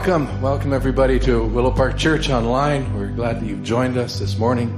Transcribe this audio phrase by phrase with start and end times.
[0.00, 2.94] Welcome, welcome everybody to Willow Park Church online.
[2.94, 4.70] We're glad that you've joined us this morning.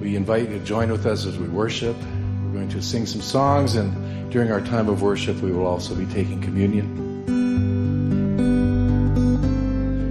[0.00, 1.96] We invite you to join with us as we worship.
[1.96, 5.96] We're going to sing some songs, and during our time of worship, we will also
[5.96, 6.86] be taking communion.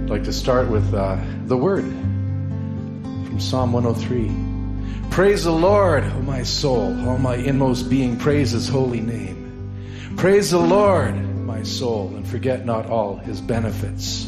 [0.04, 5.08] I'd like to start with uh, the word from Psalm 103.
[5.08, 10.12] Praise the Lord, O my soul, all my inmost being, praise his holy name.
[10.18, 11.29] Praise the Lord
[11.60, 14.26] my soul, and forget not all his benefits.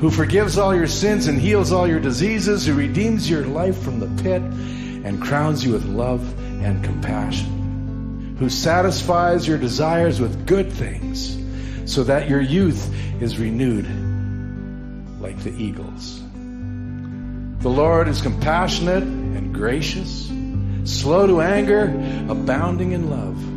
[0.00, 4.00] Who forgives all your sins and heals all your diseases, who redeems your life from
[4.00, 6.20] the pit and crowns you with love
[6.60, 8.34] and compassion.
[8.40, 11.38] Who satisfies your desires with good things,
[11.84, 13.86] so that your youth is renewed
[15.20, 16.20] like the eagles.
[17.60, 20.32] The Lord is compassionate and gracious,
[20.82, 21.84] slow to anger,
[22.28, 23.51] abounding in love.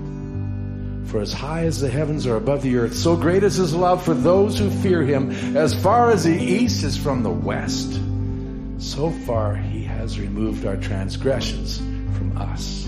[1.15, 4.03] For as high as the heavens are above the earth, so great is his love
[4.03, 5.31] for those who fear him.
[5.55, 8.01] As far as the east is from the west,
[8.79, 12.83] so far he has removed our transgressions from us.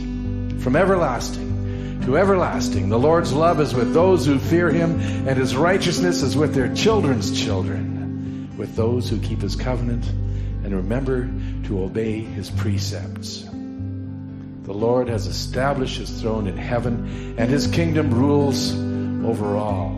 [0.62, 5.56] From everlasting to everlasting, the Lord's love is with those who fear him, and his
[5.56, 10.06] righteousness is with their children's children, with those who keep his covenant
[10.66, 11.30] and remember
[11.64, 13.48] to obey his precepts.
[14.68, 18.74] The Lord has established his throne in heaven, and his kingdom rules
[19.26, 19.96] over all.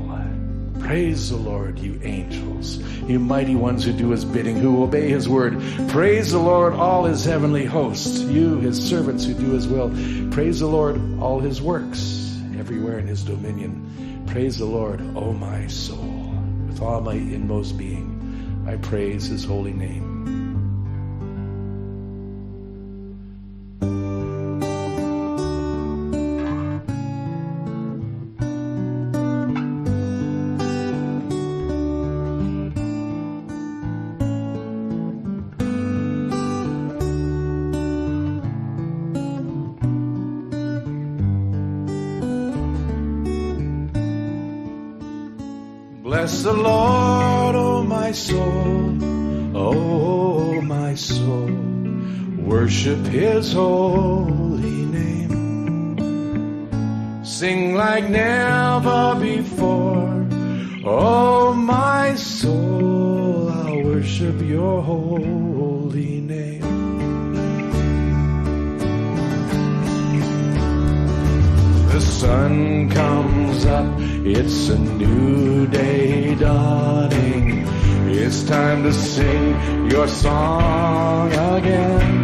[0.79, 5.27] Praise the Lord, you angels, you mighty ones who do his bidding, who obey his
[5.27, 5.59] word.
[5.89, 9.89] Praise the Lord, all his heavenly hosts, you, his servants who do his will.
[10.31, 14.23] Praise the Lord, all his works, everywhere in his dominion.
[14.27, 16.31] Praise the Lord, O my soul.
[16.67, 20.08] With all my inmost being, I praise his holy name.
[53.09, 55.95] His holy name.
[57.23, 60.27] Sing like never before,
[60.85, 63.49] oh my soul.
[63.49, 66.61] I'll worship your holy name.
[71.91, 77.65] The sun comes up, it's a new day dawning.
[78.11, 82.18] It's time to sing your song again.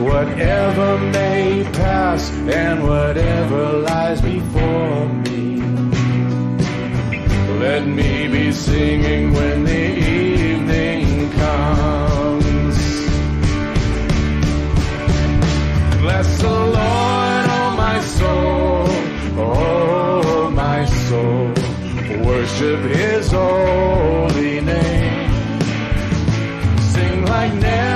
[0.00, 5.56] Whatever may pass and whatever lies before me.
[7.58, 12.78] Let me be singing when the evening comes.
[16.02, 18.86] Bless the Lord, oh my soul,
[19.38, 21.54] oh my soul.
[22.22, 25.30] Worship his holy name.
[26.92, 27.95] Sing like never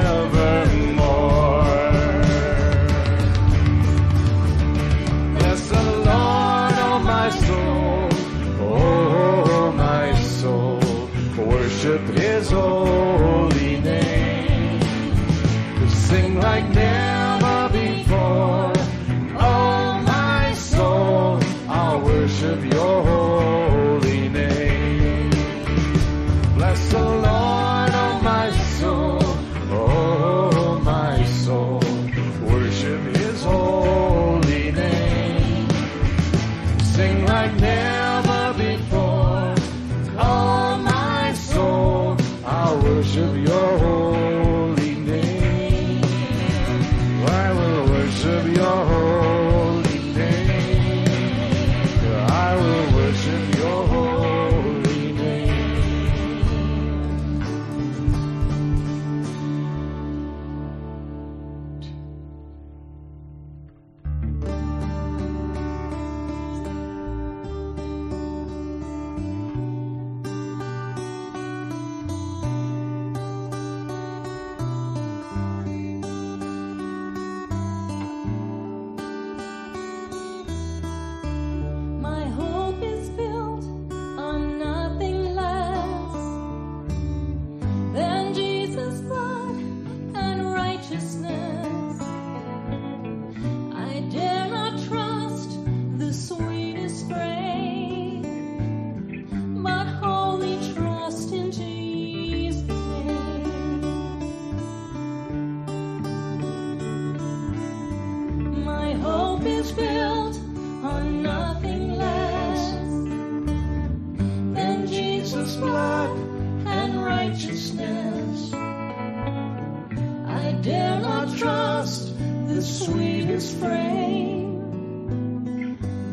[120.61, 122.13] dare not trust
[122.47, 124.59] the sweetest frame,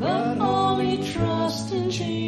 [0.01, 2.28] but only trust in Jesus.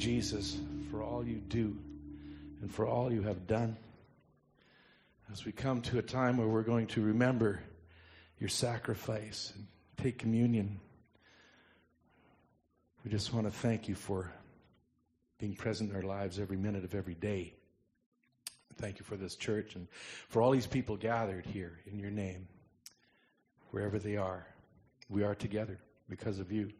[0.00, 0.56] Jesus,
[0.90, 1.76] for all you do
[2.62, 3.76] and for all you have done.
[5.30, 7.60] As we come to a time where we're going to remember
[8.38, 9.66] your sacrifice and
[9.98, 10.80] take communion,
[13.04, 14.32] we just want to thank you for
[15.38, 17.52] being present in our lives every minute of every day.
[18.76, 19.86] Thank you for this church and
[20.28, 22.48] for all these people gathered here in your name,
[23.70, 24.46] wherever they are.
[25.10, 25.78] We are together
[26.08, 26.70] because of you.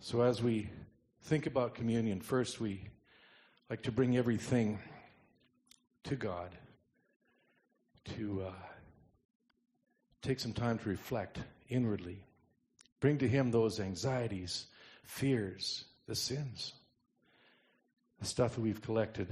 [0.00, 0.68] So as we
[1.22, 2.88] think about communion, first we
[3.68, 4.78] like to bring everything
[6.04, 6.50] to God,
[8.16, 8.52] to uh,
[10.22, 12.24] take some time to reflect inwardly,
[13.00, 14.66] bring to Him those anxieties,
[15.04, 16.72] fears, the sins,
[18.18, 19.28] the stuff that we've collected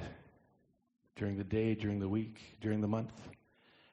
[1.17, 3.13] during the day, during the week, during the month,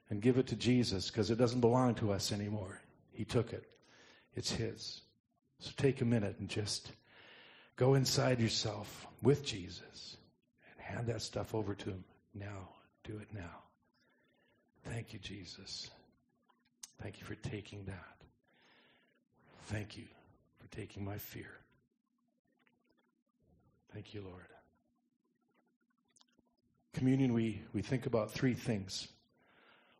[0.09, 2.81] and give it to Jesus because it doesn't belong to us anymore.
[3.11, 3.65] He took it,
[4.35, 5.01] it's His.
[5.59, 6.91] So take a minute and just
[7.75, 10.17] go inside yourself with Jesus
[10.71, 12.03] and hand that stuff over to Him
[12.33, 12.69] now.
[13.03, 13.63] Do it now.
[14.83, 15.89] Thank you, Jesus.
[17.01, 18.15] Thank you for taking that.
[19.65, 20.05] Thank you
[20.59, 21.51] for taking my fear.
[23.93, 24.45] Thank you, Lord.
[26.93, 29.07] Communion, we, we think about three things.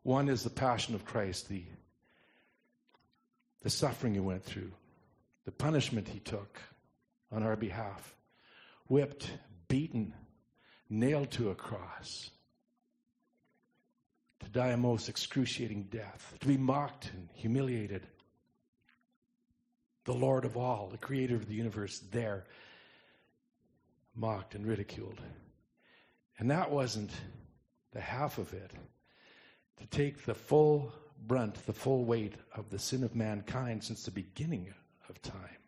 [0.04, 1.64] One is the passion of Christ, the,
[3.64, 4.72] the suffering he went through,
[5.46, 6.60] the punishment he took
[7.32, 8.16] on our behalf,
[8.88, 9.30] whipped,
[9.68, 10.14] beaten,
[10.90, 12.30] nailed to a cross,
[14.40, 18.06] to die a most excruciating death, to be mocked and humiliated.
[20.06, 22.46] The Lord of all, the creator of the universe, there,
[24.16, 25.20] mocked and ridiculed.
[26.38, 27.12] And that wasn't
[27.92, 28.72] the half of it.
[29.78, 30.94] To take the full
[31.28, 34.74] brunt, the full weight of the sin of mankind since the beginning
[35.10, 35.65] of time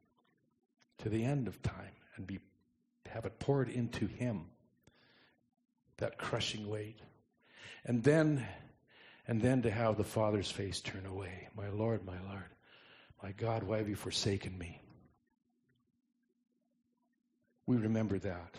[0.99, 2.39] to the end of time and be
[3.07, 4.45] have it poured into him
[5.97, 6.99] that crushing weight.
[7.85, 8.45] And then
[9.27, 11.49] and then to have the father's face turn away.
[11.55, 12.45] My lord my lord
[13.23, 14.81] my god why have you forsaken me?
[17.65, 18.55] We remember that.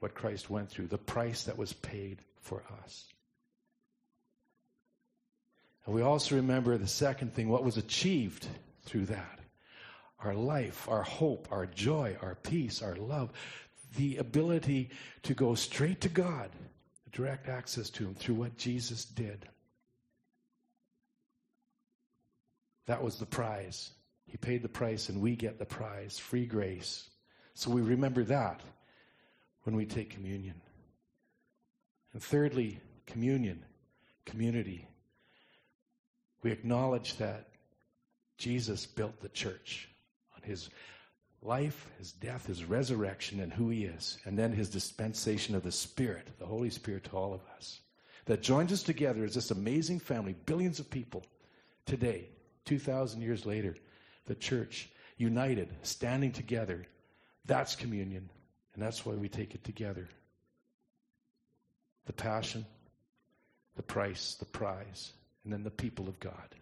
[0.00, 3.04] What christ went through the price that was paid for us.
[5.86, 8.46] And we also remember the second thing what was achieved
[8.84, 9.37] through that
[10.24, 13.30] our life, our hope, our joy, our peace, our love,
[13.96, 14.90] the ability
[15.22, 16.50] to go straight to God,
[17.12, 19.48] direct access to Him through what Jesus did.
[22.86, 23.90] That was the prize.
[24.26, 27.08] He paid the price, and we get the prize free grace.
[27.54, 28.60] So we remember that
[29.62, 30.60] when we take communion.
[32.12, 33.64] And thirdly, communion,
[34.24, 34.86] community.
[36.42, 37.48] We acknowledge that
[38.36, 39.88] Jesus built the church
[40.48, 40.70] his
[41.42, 45.70] life, his death, his resurrection, and who he is, and then his dispensation of the
[45.70, 47.80] Spirit, the Holy Spirit to all of us.
[48.24, 51.24] That joins us together as this amazing family, billions of people
[51.86, 52.28] today,
[52.64, 53.76] 2,000 years later,
[54.26, 56.86] the church, united, standing together.
[57.46, 58.28] That's communion,
[58.74, 60.08] and that's why we take it together.
[62.06, 62.66] The passion,
[63.76, 65.12] the price, the prize,
[65.44, 66.54] and then the people of God.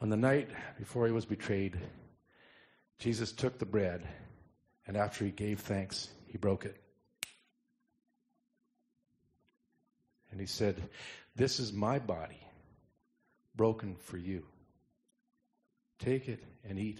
[0.00, 1.78] On the night before he was betrayed,
[2.98, 4.06] Jesus took the bread,
[4.86, 6.76] and after he gave thanks, he broke it.
[10.30, 10.76] And he said,
[11.36, 12.40] This is my body,
[13.56, 14.44] broken for you.
[15.98, 16.98] Take it and eat.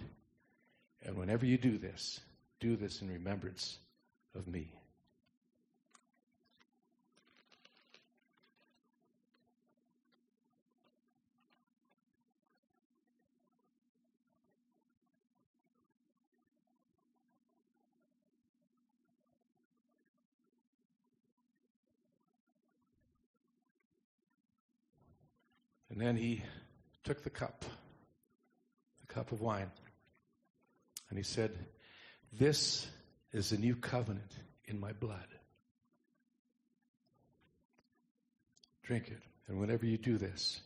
[1.03, 2.19] And whenever you do this,
[2.59, 3.79] do this in remembrance
[4.35, 4.71] of me.
[25.91, 26.41] And then he
[27.03, 27.65] took the cup,
[29.01, 29.69] the cup of wine,
[31.09, 31.51] and he said,
[32.31, 32.87] This
[33.33, 34.31] is the new covenant
[34.65, 35.27] in my blood.
[38.83, 39.21] Drink it.
[39.47, 40.61] And whenever you do this,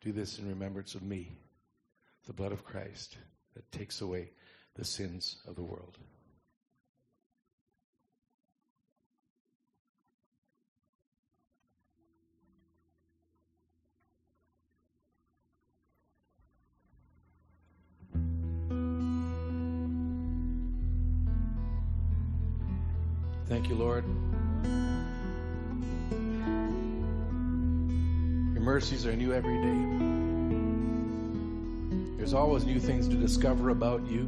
[0.00, 1.36] do this in remembrance of me,
[2.26, 3.16] the blood of Christ
[3.54, 4.30] that takes away
[4.74, 5.98] the sins of the world.
[23.52, 24.04] Thank you, Lord.
[28.54, 29.76] Your mercies are new every day.
[32.16, 34.20] There's always new things to discover about you.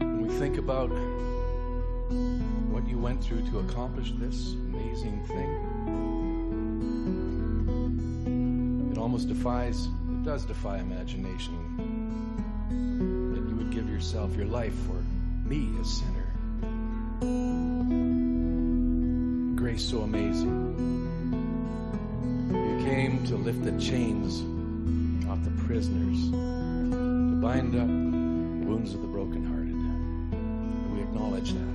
[0.00, 0.90] When we think about
[2.72, 5.48] what you went through to accomplish this amazing thing,
[8.90, 11.54] it almost defies, it does defy imagination
[13.32, 15.03] that you would give yourself, your life for
[15.54, 16.26] me, a sinner.
[19.56, 20.60] Grace so amazing.
[22.50, 24.42] You came to lift the chains
[25.28, 29.74] off the prisoners, to bind up the wounds of the brokenhearted.
[29.74, 31.74] And we acknowledge that.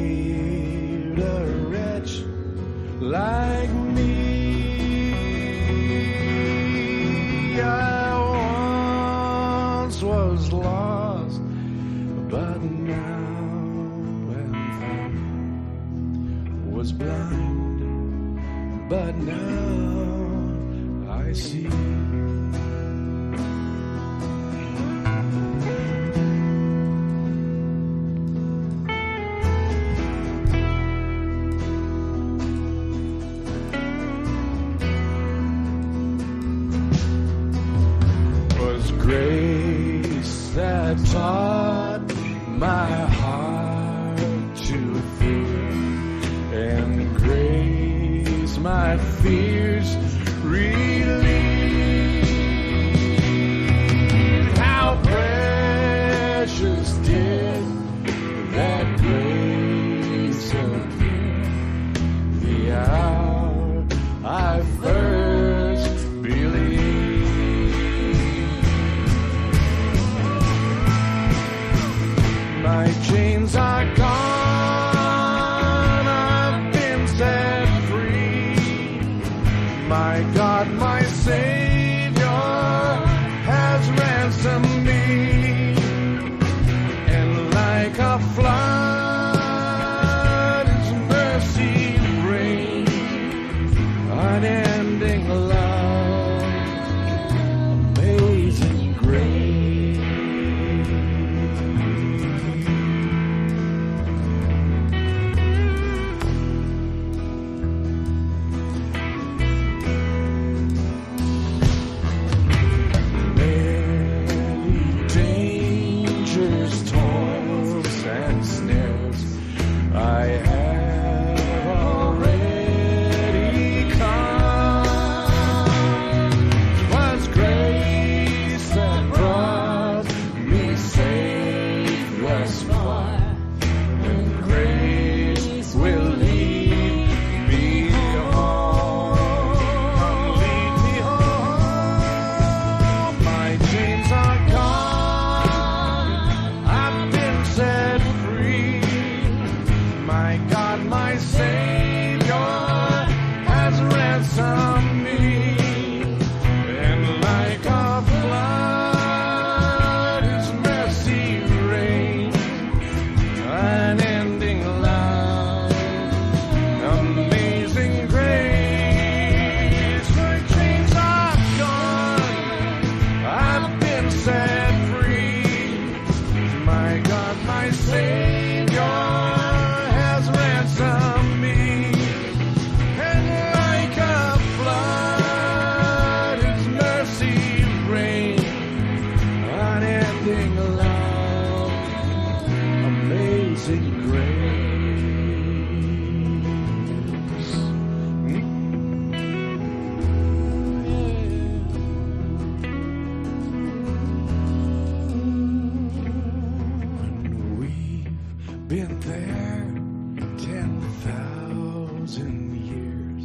[209.26, 213.24] there ten thousand years,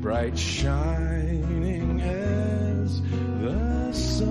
[0.00, 4.29] bright shining as the sun.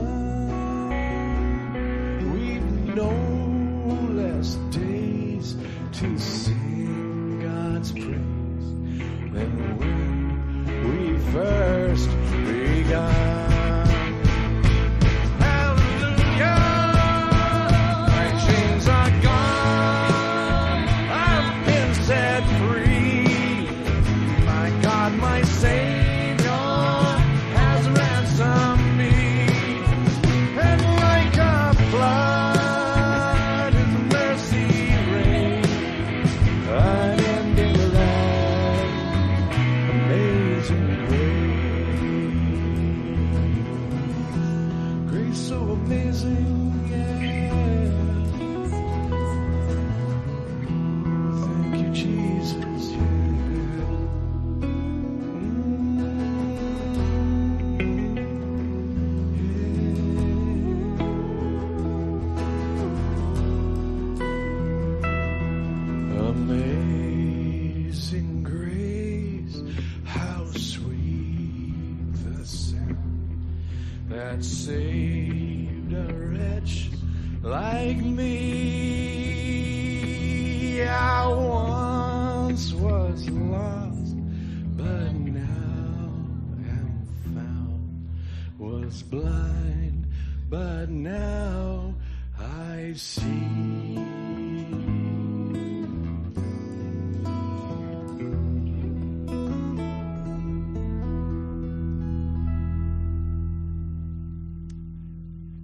[90.90, 91.96] Now
[92.40, 93.26] I see.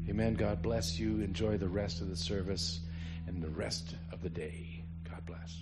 [0.07, 0.35] Amen.
[0.35, 1.21] God bless you.
[1.21, 2.79] Enjoy the rest of the service
[3.27, 4.83] and the rest of the day.
[5.09, 5.61] God bless.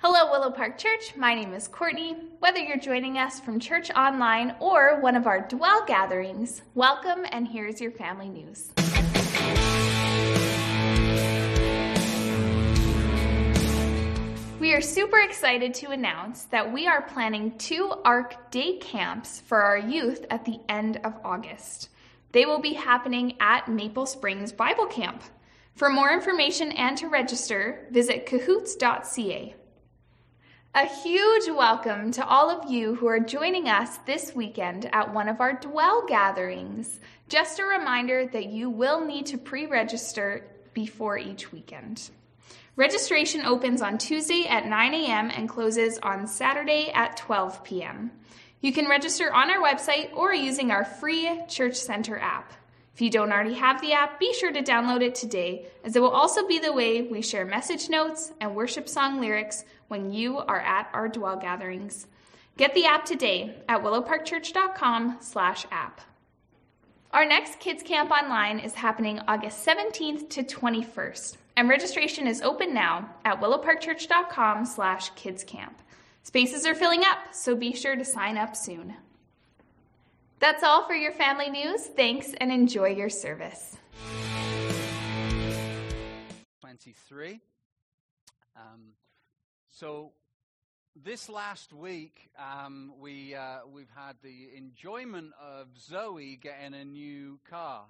[0.00, 1.16] Hello, Willow Park Church.
[1.16, 2.14] My name is Courtney.
[2.38, 7.48] Whether you're joining us from church online or one of our dwell gatherings, welcome and
[7.48, 8.70] here's your family news.
[14.60, 19.60] We are super excited to announce that we are planning two ARC day camps for
[19.60, 21.88] our youth at the end of August.
[22.30, 25.24] They will be happening at Maple Springs Bible Camp.
[25.74, 29.56] For more information and to register, visit cahoots.ca.
[30.74, 35.28] A huge welcome to all of you who are joining us this weekend at one
[35.28, 37.00] of our Dwell gatherings.
[37.28, 42.10] Just a reminder that you will need to pre register before each weekend.
[42.76, 45.30] Registration opens on Tuesday at 9 a.m.
[45.34, 48.12] and closes on Saturday at 12 p.m.
[48.60, 52.52] You can register on our website or using our free Church Center app.
[52.94, 56.02] If you don't already have the app, be sure to download it today, as it
[56.02, 60.38] will also be the way we share message notes and worship song lyrics when you
[60.38, 62.06] are at our dwell gatherings.
[62.56, 66.00] Get the app today at willowparkchurch.com/app.
[67.12, 72.74] Our next kids camp online is happening August 17th to 21st, and registration is open
[72.74, 75.74] now at willowparkchurch.com/kidscamp.
[76.22, 78.94] Spaces are filling up, so be sure to sign up soon.
[80.40, 81.86] That's all for your family news.
[81.86, 83.78] Thanks and enjoy your service.
[86.60, 87.40] 23.
[88.54, 88.92] Um,
[89.78, 90.10] so
[90.96, 97.38] this last week, um, we, uh, we've had the enjoyment of Zoe getting a new
[97.48, 97.84] car.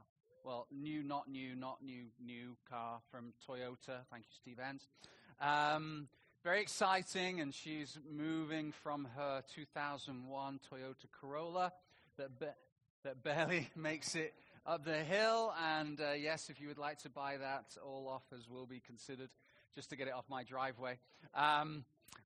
[0.45, 4.01] Well, new, not new, not new, new car from Toyota.
[4.11, 4.87] Thank you, Steve Enns.
[5.41, 6.09] Um,
[6.45, 11.73] very exciting, and she's moving from her 2001 Toyota Corolla
[12.19, 12.55] that, ba-
[13.03, 14.35] that barely makes it
[14.67, 15.55] up the hill.
[15.59, 19.31] And uh, yes, if you would like to buy that, all offers will be considered
[19.79, 20.99] just to get it off my driveway.
[21.37, 21.85] Um,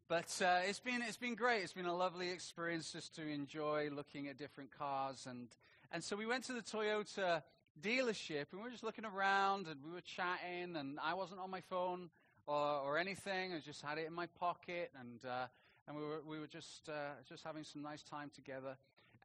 [0.08, 1.62] but uh, it's been it's been great.
[1.62, 5.48] It's been a lovely experience just to enjoy looking at different cars and
[5.92, 7.42] and so we went to the Toyota
[7.78, 11.50] dealership and we were just looking around and we were chatting and I wasn't on
[11.50, 12.08] my phone
[12.46, 13.52] or, or anything.
[13.52, 15.44] I just had it in my pocket and uh,
[15.86, 18.78] and we were we were just uh, just having some nice time together.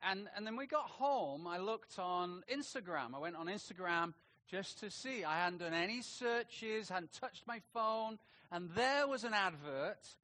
[0.04, 1.48] And and then we got home.
[1.48, 3.16] I looked on Instagram.
[3.16, 4.14] I went on Instagram
[4.50, 5.24] just to see.
[5.24, 8.18] I hadn't done any searches, hadn't touched my phone,
[8.52, 10.16] and there was an advert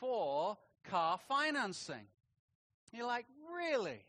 [0.00, 0.56] for
[0.88, 2.06] car financing.
[2.92, 4.04] You're like, really?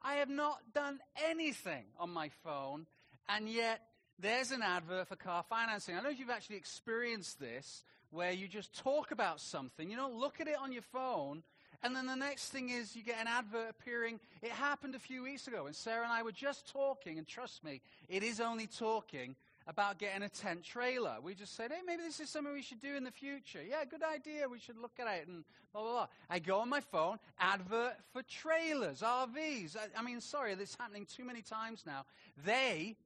[0.00, 2.86] I have not done anything on my phone,
[3.28, 3.80] and yet
[4.18, 5.94] there's an advert for car financing.
[5.94, 9.96] I don't know if you've actually experienced this, where you just talk about something, you
[9.96, 11.42] don't look at it on your phone,
[11.82, 14.20] and then the next thing is you get an advert appearing.
[14.42, 17.64] It happened a few weeks ago, and Sarah and I were just talking, and trust
[17.64, 19.34] me, it is only talking
[19.66, 21.16] about getting a tent trailer.
[21.22, 23.60] We just said, hey, maybe this is something we should do in the future.
[23.62, 24.48] Yeah, good idea.
[24.48, 26.06] We should look at it and blah, blah, blah.
[26.28, 29.76] I go on my phone, advert for trailers, RVs.
[29.76, 32.04] I, I mean, sorry, this is happening too many times now.
[32.44, 32.96] They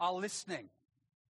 [0.00, 0.68] are listening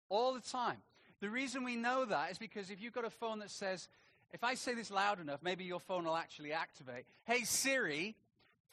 [0.08, 0.78] all the time.
[1.20, 3.88] The reason we know that is because if you've got a phone that says,
[4.32, 7.04] if I say this loud enough, maybe your phone will actually activate.
[7.24, 8.16] Hey, Siri,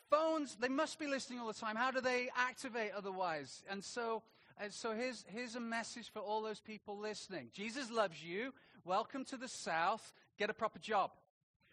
[0.09, 1.75] phones, they must be listening all the time.
[1.75, 3.63] How do they activate otherwise?
[3.69, 4.23] And so,
[4.59, 8.53] and so here's, here's a message for all those people listening Jesus loves you.
[8.85, 10.13] Welcome to the South.
[10.37, 11.11] Get a proper job.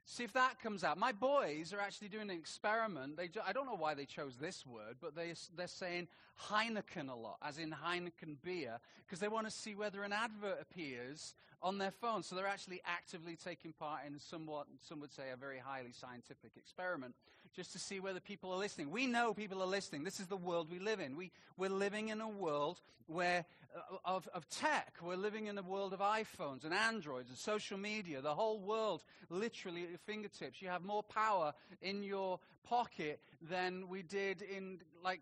[0.07, 0.99] See if that comes out.
[0.99, 3.17] My boys are actually doing an experiment.
[3.17, 6.09] They, I don't know why they chose this word, but they, they're saying
[6.51, 10.59] Heineken a lot, as in Heineken beer, because they want to see whether an advert
[10.61, 12.23] appears on their phone.
[12.23, 16.53] So they're actually actively taking part in somewhat, some would say, a very highly scientific
[16.57, 17.15] experiment,
[17.55, 18.91] just to see whether people are listening.
[18.91, 20.05] We know people are listening.
[20.05, 21.17] This is the world we live in.
[21.17, 23.45] We, we're living in a world where
[23.77, 24.95] uh, of, of tech.
[25.03, 28.21] We're living in a world of iPhones and Androids and social media.
[28.21, 30.61] The whole world literally at your fingertips.
[30.61, 35.21] You have more power in your pocket than we did in like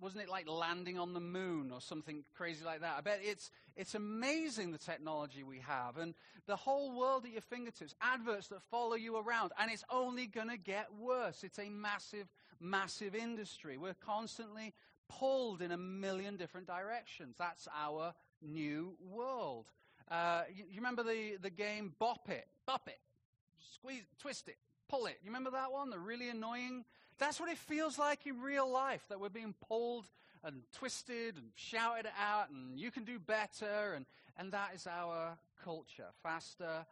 [0.00, 2.96] wasn't it like landing on the moon or something crazy like that?
[2.98, 6.14] I bet it's, it's amazing the technology we have and
[6.46, 10.48] the whole world at your fingertips, adverts that follow you around, and it's only going
[10.48, 11.42] to get worse.
[11.44, 12.28] It's a massive
[12.60, 13.76] massive industry.
[13.76, 14.74] We're constantly
[15.08, 17.36] pulled in a million different directions.
[17.38, 19.66] That's our new world.
[20.10, 22.46] Uh, you, you remember the, the game Bop It?
[22.66, 22.98] Bop It.
[23.74, 24.56] Squeeze, twist it,
[24.88, 25.18] pull it.
[25.22, 25.90] You remember that one?
[25.90, 26.84] The really annoying.
[27.18, 30.04] That's what it feels like in real life, that we're being pulled
[30.44, 33.94] and twisted and shouted out, and you can do better.
[33.94, 36.06] And, and that is our culture.
[36.22, 36.86] Faster,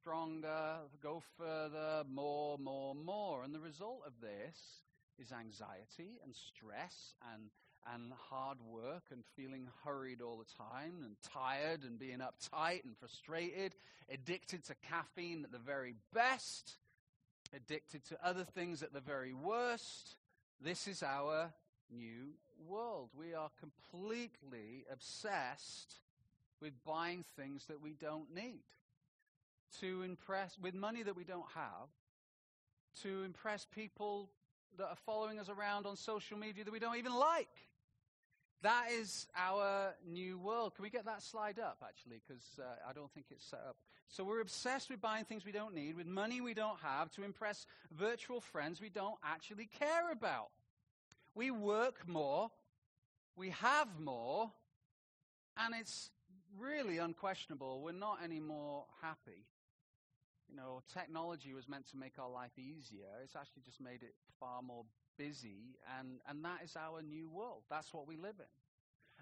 [0.00, 3.42] stronger, go further, more, more, more.
[3.44, 4.56] And the result of this
[5.18, 7.50] is anxiety and stress and,
[7.94, 12.96] and hard work and feeling hurried all the time and tired and being uptight and
[12.96, 13.74] frustrated,
[14.10, 16.76] addicted to caffeine at the very best,
[17.56, 20.16] addicted to other things at the very worst.
[20.60, 21.50] This is our
[21.90, 22.34] new
[22.68, 23.10] world.
[23.18, 26.00] We are completely obsessed
[26.60, 28.62] with buying things that we don't need
[29.80, 31.88] to impress with money that we don't have
[33.02, 34.30] to impress people
[34.78, 37.48] that are following us around on social media that we don't even like
[38.62, 40.74] that is our new world.
[40.74, 42.20] Can we get that slide up actually?
[42.26, 43.76] Because uh, i don't think it's set up.
[44.08, 47.24] So we're obsessed with buying things we don't need with money we don't have to
[47.24, 50.48] impress virtual friends we don't actually care about.
[51.34, 52.50] We work more
[53.36, 54.50] we have more
[55.58, 56.10] and it's
[56.58, 59.44] really unquestionable we're not any more happy.
[60.48, 63.08] You know, technology was meant to make our life easier.
[63.22, 64.84] It's actually just made it far more
[65.16, 67.62] busy, and, and that is our new world.
[67.70, 68.46] That's what we live in.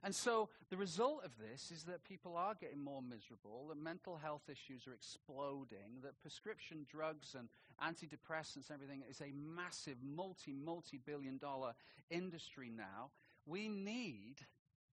[0.04, 4.18] And so the result of this is that people are getting more miserable, that mental
[4.18, 7.48] health issues are exploding, that prescription drugs and
[7.82, 11.72] antidepressants and everything is a massive multi, multi billion dollar
[12.10, 13.10] industry now.
[13.46, 14.36] We need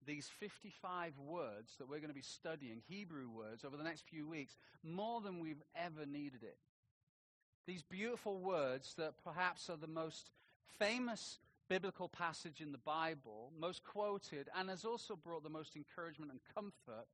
[0.05, 4.27] these 55 words that we're going to be studying, Hebrew words, over the next few
[4.27, 6.57] weeks, more than we've ever needed it.
[7.67, 10.31] These beautiful words that perhaps are the most
[10.79, 16.31] famous biblical passage in the Bible, most quoted, and has also brought the most encouragement
[16.31, 17.07] and comfort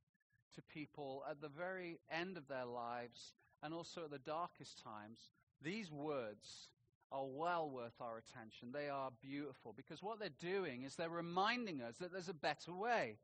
[0.55, 5.19] to people at the very end of their lives and also at the darkest times.
[5.61, 6.69] These words
[7.11, 8.71] are well worth our attention.
[8.71, 12.73] They are beautiful because what they're doing is they're reminding us that there's a better
[12.73, 13.17] way.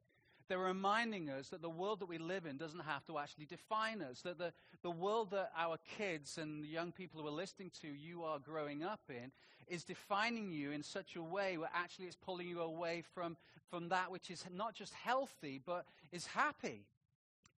[0.50, 4.02] They're reminding us that the world that we live in doesn't have to actually define
[4.02, 4.52] us, that the,
[4.82, 8.40] the world that our kids and the young people who are listening to you are
[8.40, 9.32] growing up in
[9.68, 13.38] is defining you in such a way where actually it's pulling you away from,
[13.70, 16.86] from that which is not just healthy, but is happy.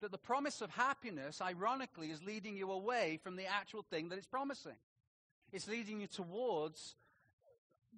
[0.00, 4.18] That the promise of happiness, ironically, is leading you away from the actual thing that
[4.18, 4.76] it's promising.
[5.52, 6.94] It's leading you towards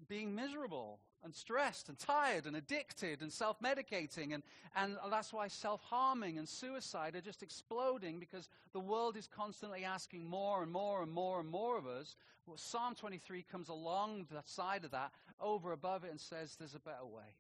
[0.09, 4.35] being miserable and stressed and tired and addicted and self medicating.
[4.35, 4.43] And,
[4.77, 9.85] and that's why self harming and suicide are just exploding because the world is constantly
[9.85, 12.17] asking more and more and more and more of us.
[12.47, 16.75] Well, Psalm 23 comes along the side of that, over above it, and says, There's
[16.75, 17.35] a better way.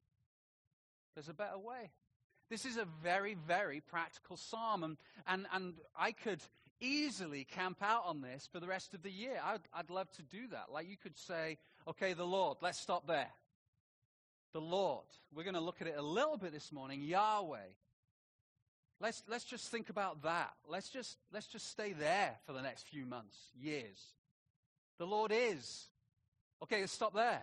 [1.14, 1.90] There's a better way.
[2.50, 4.82] This is a very, very practical psalm.
[4.82, 6.40] And, and, and I could
[6.80, 9.40] easily camp out on this for the rest of the year.
[9.44, 10.66] I'd, I'd love to do that.
[10.72, 13.28] Like you could say, okay, the Lord, let's stop there.
[14.58, 15.04] The Lord.
[15.32, 17.00] We're going to look at it a little bit this morning.
[17.00, 17.58] Yahweh.
[19.00, 20.52] Let's, let's just think about that.
[20.66, 24.02] Let's just, let's just stay there for the next few months, years.
[24.98, 25.86] The Lord is.
[26.60, 27.42] Okay, let's stop there.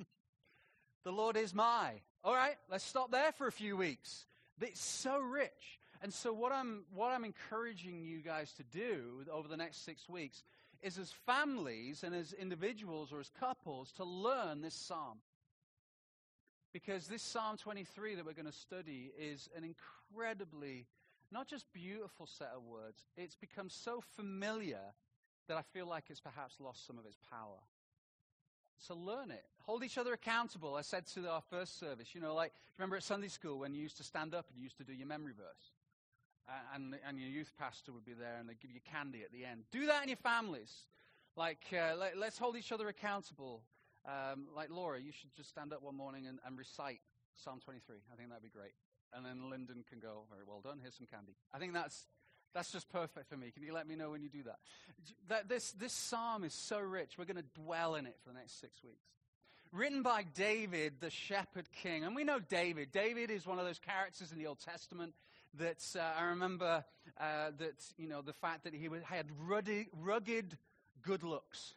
[1.04, 1.90] the Lord is my.
[2.24, 4.24] All right, let's stop there for a few weeks.
[4.58, 5.78] It's so rich.
[6.00, 10.08] And so, what I'm, what I'm encouraging you guys to do over the next six
[10.08, 10.42] weeks
[10.80, 15.18] is, as families and as individuals or as couples, to learn this psalm.
[16.76, 20.84] Because this Psalm 23 that we're going to study is an incredibly,
[21.32, 24.82] not just beautiful set of words, it's become so familiar
[25.48, 27.56] that I feel like it's perhaps lost some of its power.
[28.76, 29.42] So learn it.
[29.62, 30.74] Hold each other accountable.
[30.74, 33.80] I said to our first service, you know, like, remember at Sunday school when you
[33.80, 35.72] used to stand up and you used to do your memory verse?
[36.74, 39.46] and, and your youth pastor would be there and they'd give you candy at the
[39.46, 39.64] end.
[39.72, 40.84] Do that in your families.
[41.36, 43.62] Like, uh, let, us hold each other accountable.
[44.06, 47.00] Um, like Laura, you should just stand up one morning and, and recite
[47.34, 47.96] Psalm 23.
[48.12, 48.72] I think that'd be great.
[49.12, 51.34] And then Lyndon can go, very well done, here's some candy.
[51.52, 52.06] I think that's,
[52.54, 53.50] that's just perfect for me.
[53.50, 54.58] Can you let me know when you do that?
[55.28, 57.18] that this, this psalm is so rich.
[57.18, 59.06] We're going to dwell in it for the next six weeks.
[59.72, 62.04] Written by David, the shepherd king.
[62.04, 62.92] And we know David.
[62.92, 65.14] David is one of those characters in the Old Testament
[65.58, 66.84] that uh, I remember
[67.18, 70.56] uh, that, you know, the fact that he had rugged, rugged
[71.02, 71.74] good looks.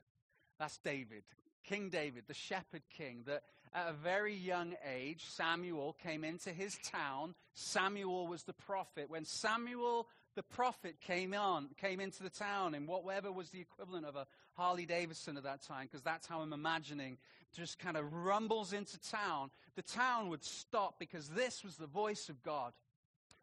[0.59, 1.23] That's David,
[1.69, 6.79] King David, the shepherd king, that at a very young age, Samuel came into his
[6.83, 7.35] town.
[7.53, 9.07] Samuel was the prophet.
[9.07, 14.07] When Samuel, the prophet came on, came into the town in whatever was the equivalent
[14.07, 17.19] of a Harley Davidson at that time, because that's how I'm imagining,
[17.55, 22.29] just kind of rumbles into town, the town would stop because this was the voice
[22.29, 22.73] of God.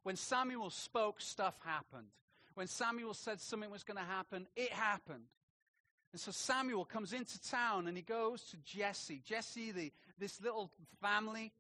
[0.03, 2.09] When Samuel spoke, stuff happened.
[2.55, 5.27] When Samuel said something was going to happen, it happened.
[6.17, 9.21] And so Samuel comes into town and he goes to Jesse.
[9.23, 10.71] Jesse, the, this little
[11.03, 11.53] family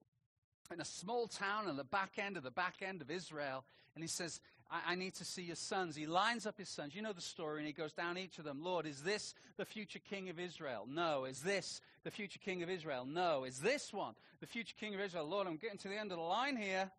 [0.72, 3.64] in a small town on the back end of the back end of Israel.
[3.94, 4.40] And he says,
[4.70, 5.94] I, I, need to see your sons.
[5.94, 6.94] He lines up his sons.
[6.94, 7.58] You know the story.
[7.58, 8.64] And he goes down each of them.
[8.64, 10.88] Lord, is this the future king of Israel?
[10.90, 11.26] No.
[11.26, 13.04] Is this the future king of Israel?
[13.04, 13.44] No.
[13.44, 15.26] Is this one the future king of Israel?
[15.26, 16.90] Lord, I'm getting to the end of the line here.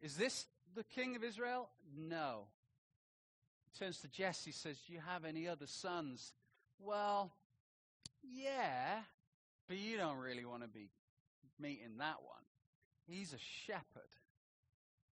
[0.00, 1.68] Is this the king of Israel?
[1.96, 2.46] No.
[3.70, 6.32] He turns to Jesse, says, Do you have any other sons?
[6.84, 7.30] Well,
[8.22, 9.00] yeah,
[9.68, 10.88] but you don't really want to be
[11.60, 12.42] meeting that one.
[13.06, 14.02] He's a shepherd.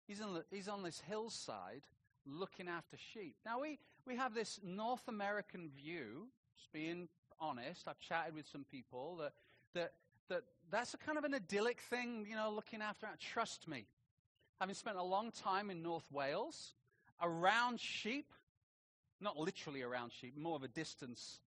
[0.07, 1.83] He's on, the, he's on this hillside
[2.25, 3.35] looking after sheep.
[3.45, 3.77] Now, we,
[4.07, 7.07] we have this North American view, just being
[7.39, 7.87] honest.
[7.87, 9.33] I've chatted with some people that,
[9.75, 9.91] that,
[10.29, 13.07] that that's a kind of an idyllic thing, you know, looking after.
[13.19, 13.85] Trust me,
[14.59, 16.73] having spent a long time in North Wales,
[17.21, 18.33] around sheep,
[19.21, 21.39] not literally around sheep, more of a distance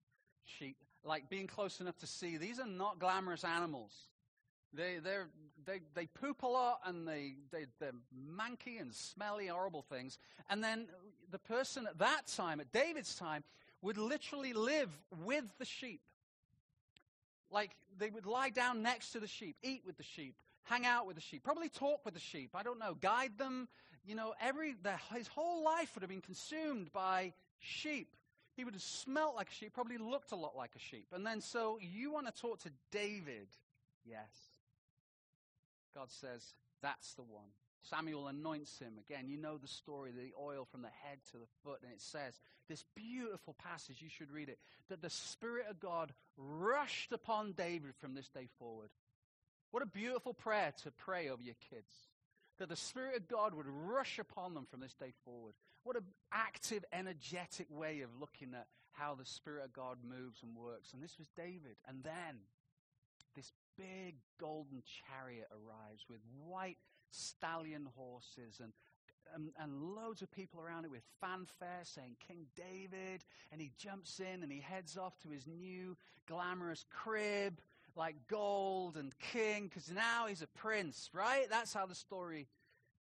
[0.44, 3.92] sheep, like being close enough to see, these are not glamorous animals.
[4.74, 4.96] They,
[5.66, 10.18] they, they poop a lot and they, they, they're manky and smelly, horrible things.
[10.48, 10.86] And then
[11.30, 13.44] the person at that time, at David's time,
[13.82, 14.88] would literally live
[15.24, 16.00] with the sheep.
[17.50, 21.06] Like they would lie down next to the sheep, eat with the sheep, hang out
[21.06, 22.50] with the sheep, probably talk with the sheep.
[22.54, 23.68] I don't know, guide them.
[24.06, 28.16] You know, every the, his whole life would have been consumed by sheep.
[28.56, 31.06] He would have smelt like a sheep, probably looked a lot like a sheep.
[31.12, 33.48] And then, so you want to talk to David?
[34.04, 34.50] Yes.
[35.94, 37.48] God says, that's the one.
[37.82, 38.92] Samuel anoints him.
[39.08, 41.80] Again, you know the story, the oil from the head to the foot.
[41.82, 42.38] And it says,
[42.68, 47.94] this beautiful passage, you should read it, that the Spirit of God rushed upon David
[48.00, 48.90] from this day forward.
[49.70, 51.90] What a beautiful prayer to pray over your kids.
[52.58, 55.54] That the Spirit of God would rush upon them from this day forward.
[55.84, 60.54] What an active, energetic way of looking at how the Spirit of God moves and
[60.54, 60.92] works.
[60.92, 61.76] And this was David.
[61.88, 62.38] And then
[63.34, 66.78] this big golden chariot arrives with white
[67.10, 68.72] stallion horses and,
[69.34, 73.24] and, and, loads of people around it with fanfare saying King David.
[73.50, 75.96] And he jumps in and he heads off to his new
[76.26, 77.60] glamorous crib
[77.96, 81.46] like gold and king because now he's a prince, right?
[81.50, 82.48] That's how the story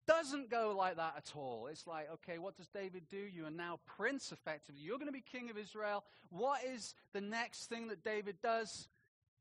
[0.09, 1.69] doesn't go like that at all.
[1.71, 3.19] It's like, okay, what does David do?
[3.19, 4.81] You are now prince, effectively.
[4.81, 6.03] You're going to be king of Israel.
[6.31, 8.89] What is the next thing that David does?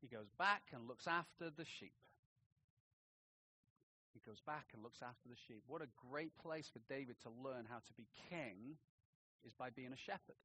[0.02, 1.94] He goes back and looks after the sheep.
[4.12, 5.62] He goes back and looks after the sheep.
[5.66, 8.76] What a great place for David to learn how to be king
[9.46, 10.36] is by being a shepherd.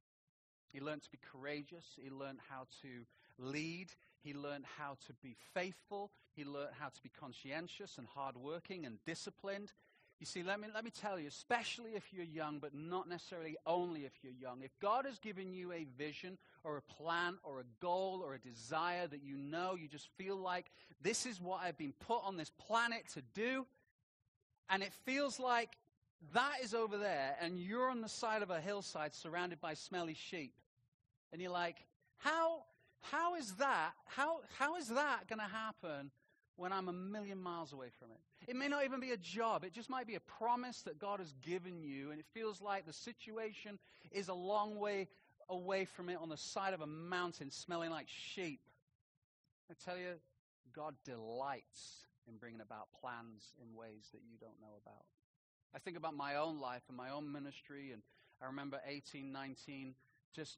[0.71, 1.85] He learned to be courageous.
[2.01, 3.05] He learned how to
[3.37, 3.91] lead.
[4.23, 6.11] He learned how to be faithful.
[6.35, 9.73] He learned how to be conscientious and hardworking and disciplined.
[10.19, 13.57] You see, let me, let me tell you, especially if you're young, but not necessarily
[13.65, 17.59] only if you're young, if God has given you a vision or a plan or
[17.59, 20.71] a goal or a desire that you know, you just feel like
[21.01, 23.65] this is what I've been put on this planet to do,
[24.69, 25.71] and it feels like
[26.33, 30.13] that is over there, and you're on the side of a hillside surrounded by smelly
[30.13, 30.53] sheep,
[31.33, 31.83] and you're like,
[32.19, 32.63] how,
[33.11, 36.11] how is that, how, how is that going to happen
[36.55, 38.49] when I'm a million miles away from it?
[38.49, 39.63] It may not even be a job.
[39.63, 42.85] It just might be a promise that God has given you, and it feels like
[42.85, 43.79] the situation
[44.11, 45.07] is a long way
[45.49, 48.61] away from it on the side of a mountain, smelling like sheep.
[49.69, 50.15] I tell you,
[50.73, 55.03] God delights in bringing about plans in ways that you don't know about.
[55.75, 58.01] I think about my own life and my own ministry, and
[58.41, 59.95] I remember 18, 19,
[60.35, 60.57] just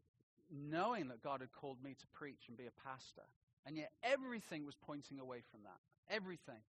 [0.52, 3.24] knowing that God had called me to preach and be a pastor.
[3.66, 6.14] And yet everything was pointing away from that.
[6.14, 6.62] Everything.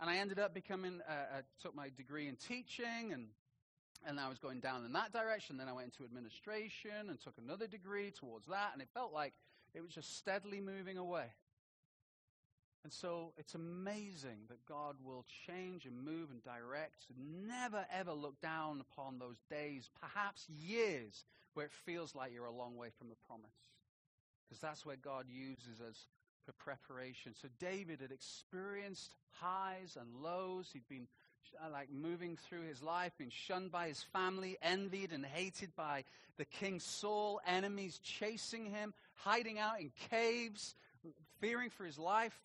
[0.00, 3.28] And I ended up becoming, uh, I took my degree in teaching and
[4.06, 5.56] and I was going down in that direction.
[5.56, 9.34] Then I went into administration and took another degree towards that, and it felt like
[9.74, 11.26] it was just steadily moving away.
[12.82, 17.06] And so it's amazing that God will change and move and direct.
[17.46, 21.24] Never ever look down upon those days, perhaps years,
[21.54, 23.50] where it feels like you're a long way from the promise.
[24.48, 26.06] Because that's where God uses us
[26.46, 27.34] for preparation.
[27.40, 30.70] So David had experienced highs and lows.
[30.72, 31.06] He'd been
[31.62, 36.04] uh, like moving through his life, been shunned by his family, envied and hated by
[36.38, 40.74] the king Saul, enemies chasing him, hiding out in caves,
[41.40, 42.40] fearing for his life.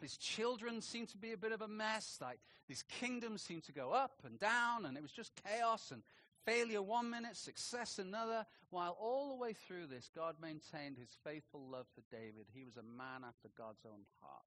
[0.00, 2.18] His children seemed to be a bit of a mess.
[2.20, 6.02] Like his kingdom seemed to go up and down, and it was just chaos and
[6.46, 11.60] Failure one minute, success another, while all the way through this, God maintained his faithful
[11.70, 12.46] love for David.
[12.52, 14.44] He was a man after God's own heart.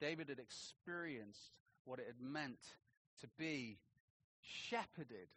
[0.00, 1.50] David had experienced
[1.84, 2.60] what it had meant
[3.20, 3.78] to be
[4.40, 5.28] shepherded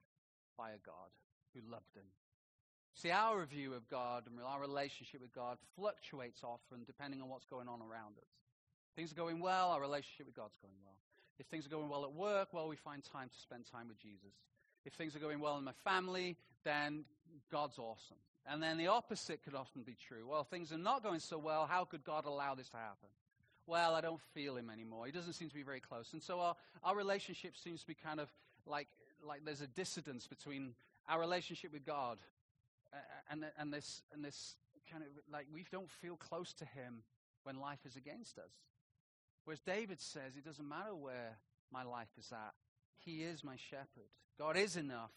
[0.55, 1.09] by a God
[1.55, 2.05] who loved him.
[2.93, 7.45] See, our view of God and our relationship with God fluctuates often depending on what's
[7.45, 8.40] going on around us.
[8.95, 10.95] Things are going well, our relationship with God's going well.
[11.39, 13.99] If things are going well at work, well, we find time to spend time with
[13.99, 14.33] Jesus.
[14.85, 17.05] If things are going well in my family, then
[17.51, 18.17] God's awesome.
[18.45, 20.27] And then the opposite could often be true.
[20.27, 21.67] Well, things are not going so well.
[21.67, 23.09] How could God allow this to happen?
[23.67, 25.05] Well, I don't feel him anymore.
[25.05, 26.13] He doesn't seem to be very close.
[26.13, 28.31] And so our, our relationship seems to be kind of
[28.65, 28.87] like,
[29.25, 30.73] like there's a dissidence between
[31.07, 32.17] our relationship with God
[33.29, 34.55] and, and, this, and this
[34.91, 37.03] kind of like we don't feel close to him
[37.43, 38.51] when life is against us.
[39.45, 41.37] Whereas David says, it doesn't matter where
[41.71, 42.53] my life is at,
[42.97, 44.09] he is my shepherd.
[44.37, 45.11] God is enough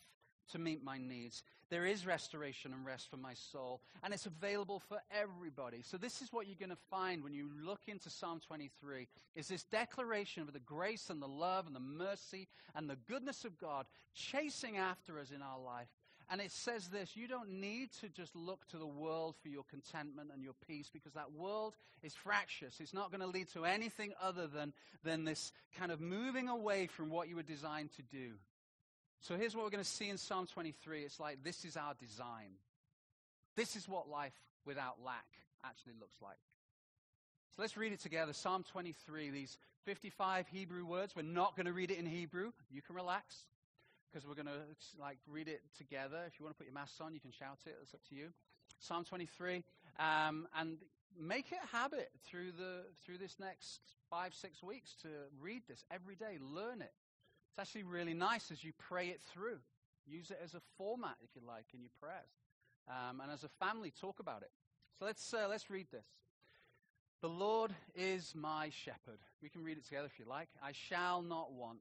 [0.52, 1.42] to meet my needs.
[1.70, 5.82] There is restoration and rest for my soul, and it's available for everybody.
[5.82, 9.48] So this is what you're going to find when you look into Psalm 23 is
[9.48, 13.58] this declaration of the grace and the love and the mercy and the goodness of
[13.58, 15.88] God chasing after us in our life
[16.30, 19.64] and it says this you don't need to just look to the world for your
[19.70, 22.80] contentment and your peace because that world is fractious.
[22.80, 24.72] It's not going to lead to anything other than,
[25.02, 28.32] than this kind of moving away from what you were designed to do.
[29.20, 31.02] So here's what we're going to see in Psalm 23.
[31.02, 32.58] It's like this is our design.
[33.56, 34.34] This is what life
[34.66, 35.26] without lack
[35.64, 36.36] actually looks like.
[37.56, 38.32] So let's read it together.
[38.32, 41.14] Psalm 23, these 55 Hebrew words.
[41.14, 42.50] We're not going to read it in Hebrew.
[42.70, 43.36] You can relax
[44.14, 46.18] because we're going to like read it together.
[46.26, 47.76] If you want to put your masks on, you can shout it.
[47.82, 48.28] It's up to you.
[48.78, 49.64] Psalm 23,
[49.98, 50.78] um, and
[51.18, 55.08] make it a habit through the through this next five six weeks to
[55.40, 56.38] read this every day.
[56.40, 56.92] Learn it.
[57.50, 59.58] It's actually really nice as you pray it through.
[60.06, 62.30] Use it as a format, if you like, in your prayers,
[62.88, 64.50] um, and as a family, talk about it.
[64.98, 66.06] So let's uh, let's read this.
[67.20, 69.18] The Lord is my shepherd.
[69.42, 70.48] We can read it together if you like.
[70.62, 71.80] I shall not want.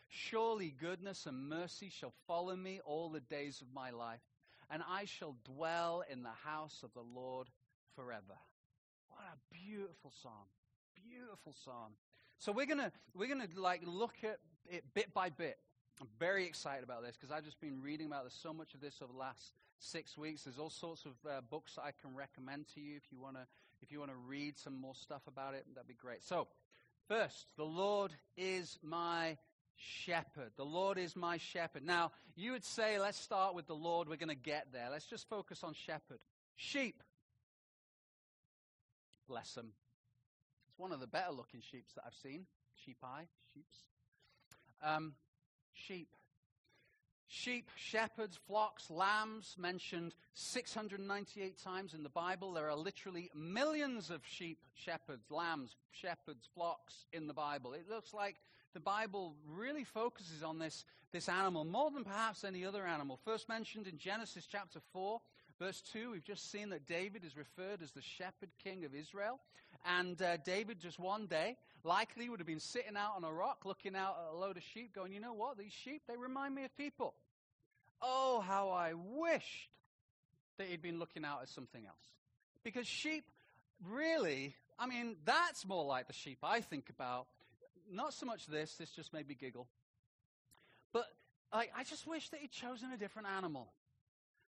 [0.13, 4.19] Surely goodness and mercy shall follow me all the days of my life,
[4.69, 7.47] and I shall dwell in the house of the Lord
[7.95, 8.37] forever.
[9.07, 10.33] What a beautiful psalm.
[11.09, 11.93] Beautiful psalm.
[12.39, 14.39] So we're gonna we're gonna like look at
[14.69, 15.57] it bit by bit.
[16.01, 18.81] I'm very excited about this because I've just been reading about this, so much of
[18.81, 20.43] this over the last six weeks.
[20.43, 23.37] There's all sorts of uh, books that I can recommend to you if you want
[23.37, 23.47] to
[23.81, 25.65] if you want to read some more stuff about it.
[25.73, 26.21] That'd be great.
[26.21, 26.47] So,
[27.07, 29.37] first, the Lord is my
[29.81, 30.51] shepherd.
[30.55, 31.83] The Lord is my shepherd.
[31.83, 34.07] Now, you would say, let's start with the Lord.
[34.07, 34.89] We're going to get there.
[34.91, 36.19] Let's just focus on shepherd.
[36.55, 37.01] Sheep.
[39.27, 39.73] Bless them.
[40.67, 42.45] It's one of the better looking sheep that I've seen.
[42.85, 43.77] Sheep eye, sheeps.
[44.83, 45.13] Um,
[45.73, 46.15] sheep.
[47.33, 52.51] Sheep, shepherds, flocks, lambs mentioned 698 times in the Bible.
[52.51, 57.71] There are literally millions of sheep, shepherds, lambs, shepherds, flocks in the Bible.
[57.71, 58.35] It looks like
[58.73, 63.19] the Bible really focuses on this, this animal more than perhaps any other animal.
[63.23, 65.19] First mentioned in Genesis chapter 4,
[65.59, 69.39] verse 2, we've just seen that David is referred as the shepherd king of Israel.
[69.85, 73.65] And uh, David, just one day, likely would have been sitting out on a rock
[73.65, 75.57] looking out at a load of sheep, going, You know what?
[75.57, 77.13] These sheep, they remind me of people.
[78.01, 79.69] Oh, how I wished
[80.57, 82.13] that he'd been looking out at something else.
[82.63, 83.25] Because sheep,
[83.89, 87.27] really, I mean, that's more like the sheep I think about
[87.91, 89.67] not so much this, this just made me giggle.
[90.93, 91.05] But
[91.51, 93.71] I, I just wish that he'd chosen a different animal.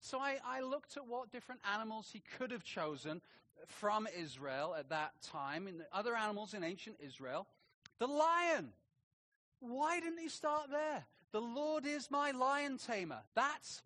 [0.01, 3.20] So I, I looked at what different animals he could have chosen
[3.66, 7.47] from Israel at that time, and other animals in ancient Israel.
[7.99, 8.68] The lion.
[9.61, 11.05] Why didn't he start there?
[11.32, 13.20] The Lord is my lion tamer.
[13.34, 13.82] That's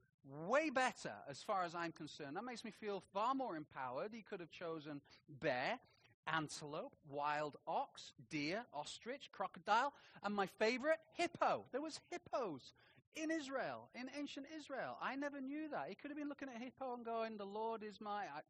[0.49, 2.37] way better as far as I'm concerned.
[2.37, 4.11] That makes me feel far more empowered.
[4.13, 5.79] He could have chosen bear
[6.27, 9.93] antelope, wild ox, deer, ostrich, crocodile,
[10.23, 11.65] and my favorite, hippo.
[11.73, 12.75] There was hippos
[13.15, 14.97] in Israel, in ancient Israel.
[15.03, 15.87] I never knew that.
[15.89, 18.41] He could have been looking at hippo and going, "The Lord is my." I,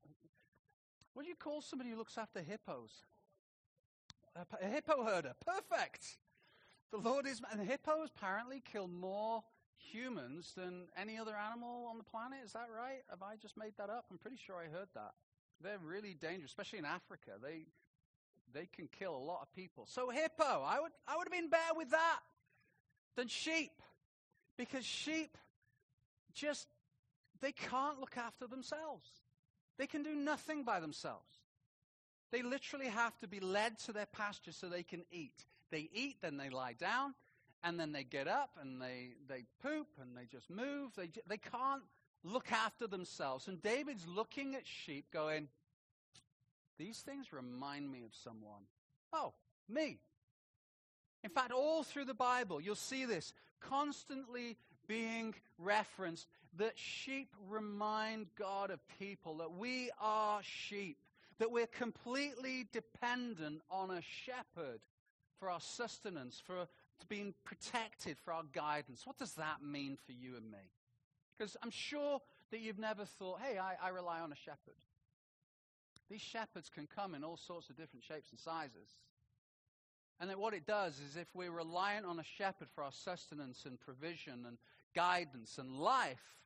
[1.15, 2.91] what do you call somebody who looks after hippos?
[4.35, 5.35] A, hippo herder.
[5.45, 6.17] Perfect.
[6.91, 7.49] The Lord is, my...
[7.53, 9.45] and hippos apparently kill more
[9.77, 12.39] humans than any other animal on the planet.
[12.45, 13.03] Is that right?
[13.11, 14.07] Have I just made that up?
[14.11, 15.13] I'm pretty sure I heard that.
[15.63, 17.33] They're really dangerous, especially in Africa.
[17.43, 17.67] They
[18.53, 19.87] they can kill a lot of people.
[19.87, 22.21] So hippo, I would I would have been better with that
[23.17, 23.81] than sheep.
[24.57, 25.39] Because sheep
[26.35, 26.69] just
[27.41, 29.09] they can't look after themselves.
[29.79, 31.41] They can do nothing by themselves.
[32.31, 35.45] They literally have to be led to their pasture so they can eat.
[35.71, 37.15] They eat, then they lie down,
[37.63, 40.93] and then they get up and they, they poop and they just move.
[40.97, 41.83] They, they can't
[42.25, 43.49] look after themselves.
[43.49, 45.49] And David's looking at sheep going,
[46.79, 48.63] These things remind me of someone.
[49.13, 49.33] Oh,
[49.69, 49.99] me.
[51.25, 54.57] In fact, all through the Bible, you'll see this constantly
[54.89, 60.99] being referenced that sheep remind God of people, that we are sheep,
[61.39, 64.81] that we're completely dependent on a shepherd
[65.39, 66.67] for our sustenance, for
[67.09, 69.07] being protected, for our guidance.
[69.07, 70.71] What does that mean for you and me?
[71.37, 72.21] Because I'm sure
[72.51, 74.75] that you've never thought, hey, I, I rely on a shepherd.
[76.11, 78.99] These shepherds can come in all sorts of different shapes and sizes.
[80.21, 83.65] And that what it does is if we're reliant on a shepherd for our sustenance
[83.65, 84.59] and provision and
[84.95, 86.43] guidance and life,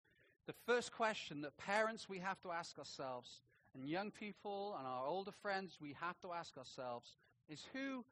[0.46, 3.40] the first question that parents we have to ask ourselves,
[3.74, 7.16] and young people and our older friends we have to ask ourselves,
[7.48, 8.04] is who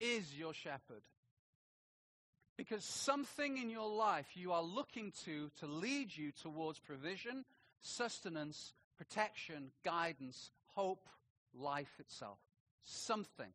[0.00, 1.02] is your shepherd?
[2.56, 7.44] Because something in your life you are looking to to lead you towards provision,
[7.80, 11.08] sustenance, protection, guidance, hope,
[11.52, 12.38] life itself.
[12.84, 13.52] Something.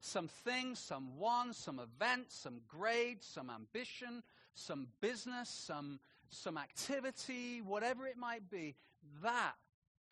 [0.00, 4.22] Something, someone, some event, some grade, some ambition,
[4.54, 8.74] some business, some, some activity, whatever it might be.
[9.22, 9.54] That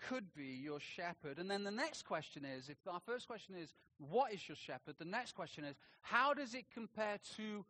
[0.06, 1.38] could be your shepherd.
[1.38, 4.96] And then the next question is if our first question is, what is your shepherd?
[4.98, 7.64] The next question is, how does it compare to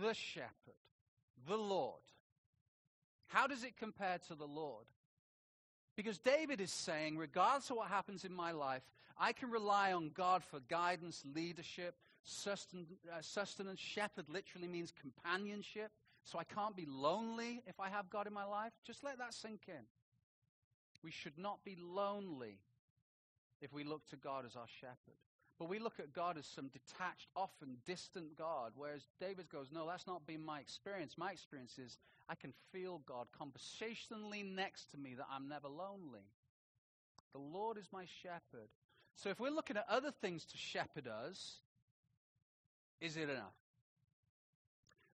[0.00, 0.80] the shepherd,
[1.48, 2.00] the Lord?
[3.28, 4.84] How does it compare to the Lord?
[5.96, 8.82] Because David is saying, regardless of what happens in my life,
[9.18, 12.88] I can rely on God for guidance, leadership, sustenance.
[13.10, 13.74] Uh.
[13.76, 15.90] Shepherd literally means companionship.
[16.24, 18.72] So I can't be lonely if I have God in my life.
[18.86, 19.84] Just let that sink in.
[21.02, 22.60] We should not be lonely
[23.60, 25.18] if we look to God as our shepherd.
[25.62, 29.86] But we look at God as some detached, often distant God, whereas David goes, No,
[29.86, 31.14] that's not been my experience.
[31.16, 31.98] My experience is
[32.28, 36.26] I can feel God conversationally next to me, that I'm never lonely.
[37.32, 38.70] The Lord is my shepherd.
[39.14, 41.60] So if we're looking at other things to shepherd us,
[43.00, 43.54] is it enough?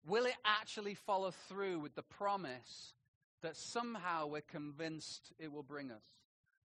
[0.06, 2.94] Will it actually follow through with the promise
[3.42, 6.04] that somehow we're convinced it will bring us?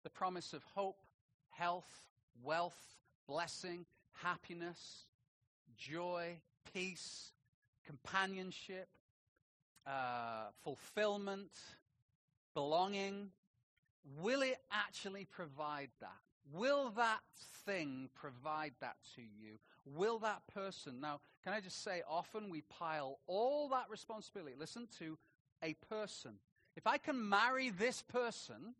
[0.03, 0.99] The promise of hope,
[1.49, 1.89] health,
[2.43, 2.77] wealth,
[3.31, 5.05] blessing, happiness,
[5.77, 6.35] joy,
[6.73, 7.31] peace,
[7.85, 8.89] companionship,
[9.87, 11.51] uh, fulfillment,
[12.53, 13.29] belonging.
[14.21, 16.09] Will it actually provide that?
[16.51, 17.21] Will that
[17.65, 19.59] thing provide that to you?
[19.85, 20.99] Will that person?
[20.99, 25.17] Now, can I just say, often we pile all that responsibility, listen, to
[25.63, 26.33] a person.
[26.75, 28.75] If I can marry this person,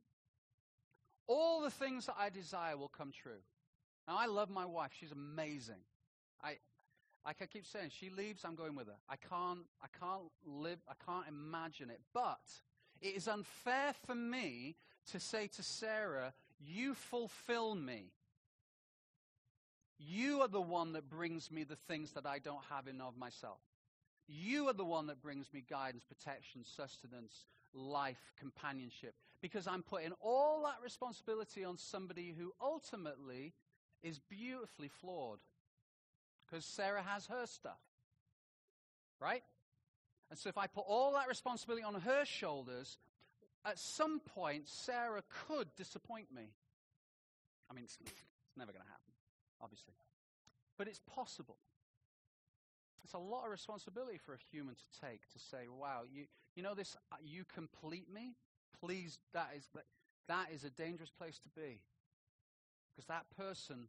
[1.28, 3.40] all the things that I desire will come true.
[4.08, 4.92] Now, I love my wife.
[5.00, 5.84] She's amazing.
[6.44, 6.58] I,
[7.26, 8.98] like I keep saying, she leaves, I'm going with her.
[9.10, 12.02] I can't, I can't live, I can't imagine it.
[12.14, 12.40] But
[13.02, 14.76] it is unfair for me
[15.12, 18.12] to say to Sarah, You fulfill me.
[19.98, 23.18] You are the one that brings me the things that I don't have in of
[23.18, 23.60] myself.
[24.28, 29.14] You are the one that brings me guidance, protection, sustenance, life, companionship.
[29.42, 33.54] Because I'm putting all that responsibility on somebody who ultimately
[34.04, 35.40] is beautifully flawed.
[36.46, 37.80] Because Sarah has her stuff.
[39.20, 39.44] Right?
[40.30, 42.98] And so if I put all that responsibility on her shoulders,
[43.66, 46.54] at some point, Sarah could disappoint me.
[47.70, 49.14] I mean, it's, it's never going to happen,
[49.62, 49.94] obviously.
[50.78, 51.58] But it's possible.
[53.04, 56.26] It's a lot of responsibility for a human to take to say, wow, you,
[56.56, 58.36] you know this, uh, you complete me?
[58.80, 59.68] Please, that is,
[60.28, 61.82] that is a dangerous place to be.
[62.94, 63.88] Because that person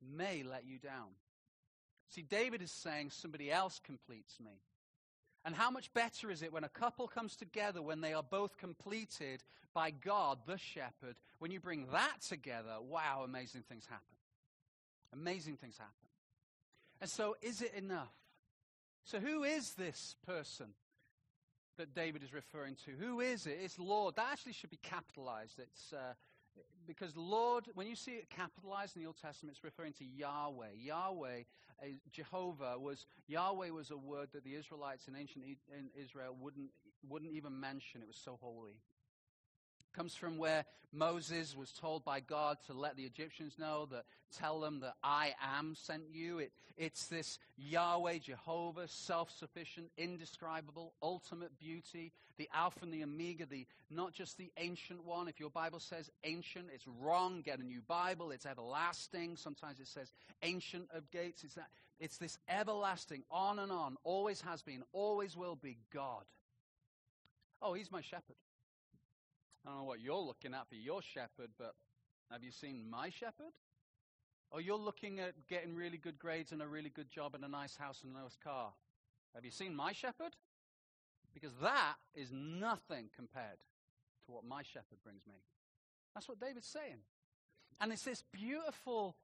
[0.00, 1.08] may let you down.
[2.10, 4.62] See, David is saying somebody else completes me.
[5.44, 8.56] And how much better is it when a couple comes together when they are both
[8.56, 9.42] completed
[9.74, 11.16] by God, the shepherd?
[11.38, 14.04] When you bring that together, wow, amazing things happen.
[15.12, 15.92] Amazing things happen.
[17.00, 18.12] And so, is it enough?
[19.04, 20.66] So, who is this person
[21.78, 22.90] that David is referring to?
[22.98, 23.58] Who is it?
[23.62, 24.16] It's Lord.
[24.16, 25.58] That actually should be capitalized.
[25.58, 26.14] It's uh,
[26.86, 30.74] because Lord, when you see it capitalized in the Old Testament, it's referring to Yahweh.
[30.76, 31.42] Yahweh,
[31.82, 36.70] uh, Jehovah was Yahweh was a word that the Israelites in ancient in Israel wouldn't
[37.08, 38.00] wouldn't even mention.
[38.00, 38.80] It was so holy.
[39.98, 44.04] Comes from where Moses was told by God to let the Egyptians know that,
[44.38, 46.38] tell them that I am sent you.
[46.38, 53.44] It, it's this Yahweh, Jehovah, self sufficient, indescribable, ultimate beauty, the Alpha and the Omega,
[53.44, 55.26] the, not just the ancient one.
[55.26, 57.42] If your Bible says ancient, it's wrong.
[57.44, 58.30] Get a new Bible.
[58.30, 59.36] It's everlasting.
[59.36, 60.12] Sometimes it says
[60.44, 61.40] Ancient of Days.
[61.42, 66.22] It's, that, it's this everlasting, on and on, always has been, always will be God.
[67.60, 68.36] Oh, he's my shepherd.
[69.68, 71.74] I don't know what you're looking at for your shepherd, but
[72.30, 73.52] have you seen my shepherd?
[74.50, 77.48] Or you're looking at getting really good grades and a really good job and a
[77.48, 78.72] nice house and a nice car.
[79.34, 80.34] Have you seen my shepherd?
[81.34, 83.58] Because that is nothing compared
[84.24, 85.36] to what my shepherd brings me.
[86.14, 87.00] That's what David's saying.
[87.78, 89.16] And it's this beautiful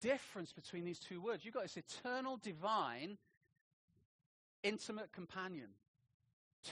[0.00, 1.44] difference between these two words.
[1.44, 3.18] You've got this eternal, divine,
[4.62, 5.68] intimate companion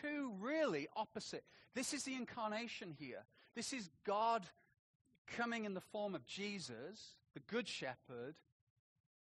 [0.00, 1.44] two really opposite.
[1.74, 3.24] This is the incarnation here.
[3.54, 4.44] This is God
[5.36, 8.34] coming in the form of Jesus, the Good Shepherd,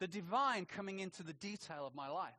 [0.00, 2.32] the divine coming into the detail of my life.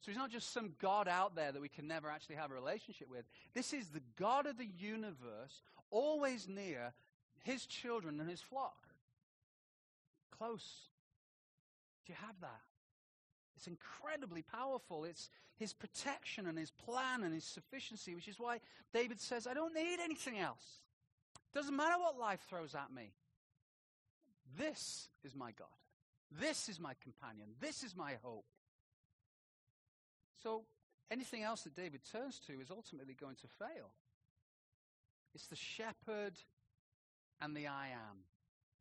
[0.00, 2.54] So he's not just some God out there that we can never actually have a
[2.54, 3.24] relationship with.
[3.54, 6.92] This is the God of the universe, always near
[7.42, 8.86] his children and his flock.
[10.36, 10.64] Close.
[12.06, 12.60] Do you have that?
[13.58, 15.02] It's incredibly powerful.
[15.02, 18.60] It's his protection and his plan and his sufficiency, which is why
[18.94, 20.82] David says, I don't need anything else.
[21.52, 23.10] Doesn't matter what life throws at me.
[24.56, 25.66] This is my God.
[26.30, 27.48] This is my companion.
[27.60, 28.44] This is my hope.
[30.40, 30.62] So
[31.10, 33.90] anything else that David turns to is ultimately going to fail.
[35.34, 36.34] It's the shepherd
[37.40, 38.22] and the I am.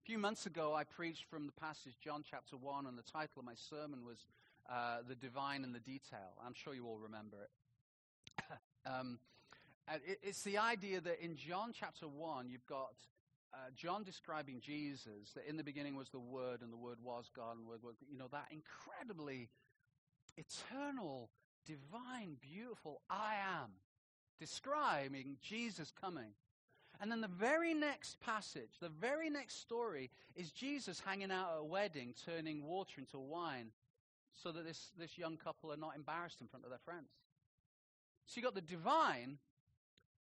[0.03, 3.39] A few months ago, I preached from the passage John chapter 1, and the title
[3.39, 4.25] of my sermon was
[4.69, 6.35] uh, the divine and the detail.
[6.45, 8.43] I'm sure you all remember it.
[8.85, 9.19] um,
[10.05, 10.19] it.
[10.23, 12.93] It's the idea that in John chapter 1, you've got
[13.53, 17.29] uh, John describing Jesus, that in the beginning was the Word, and the Word was
[17.35, 19.49] God, and the Word was, you know, that incredibly
[20.35, 21.29] eternal,
[21.65, 23.71] divine, beautiful I am,
[24.39, 26.33] describing Jesus coming.
[26.99, 31.59] And then the very next passage, the very next story, is Jesus hanging out at
[31.59, 33.71] a wedding, turning water into wine
[34.41, 37.09] so that this, this young couple are not embarrassed in front of their friends.
[38.25, 39.37] So you've got the divine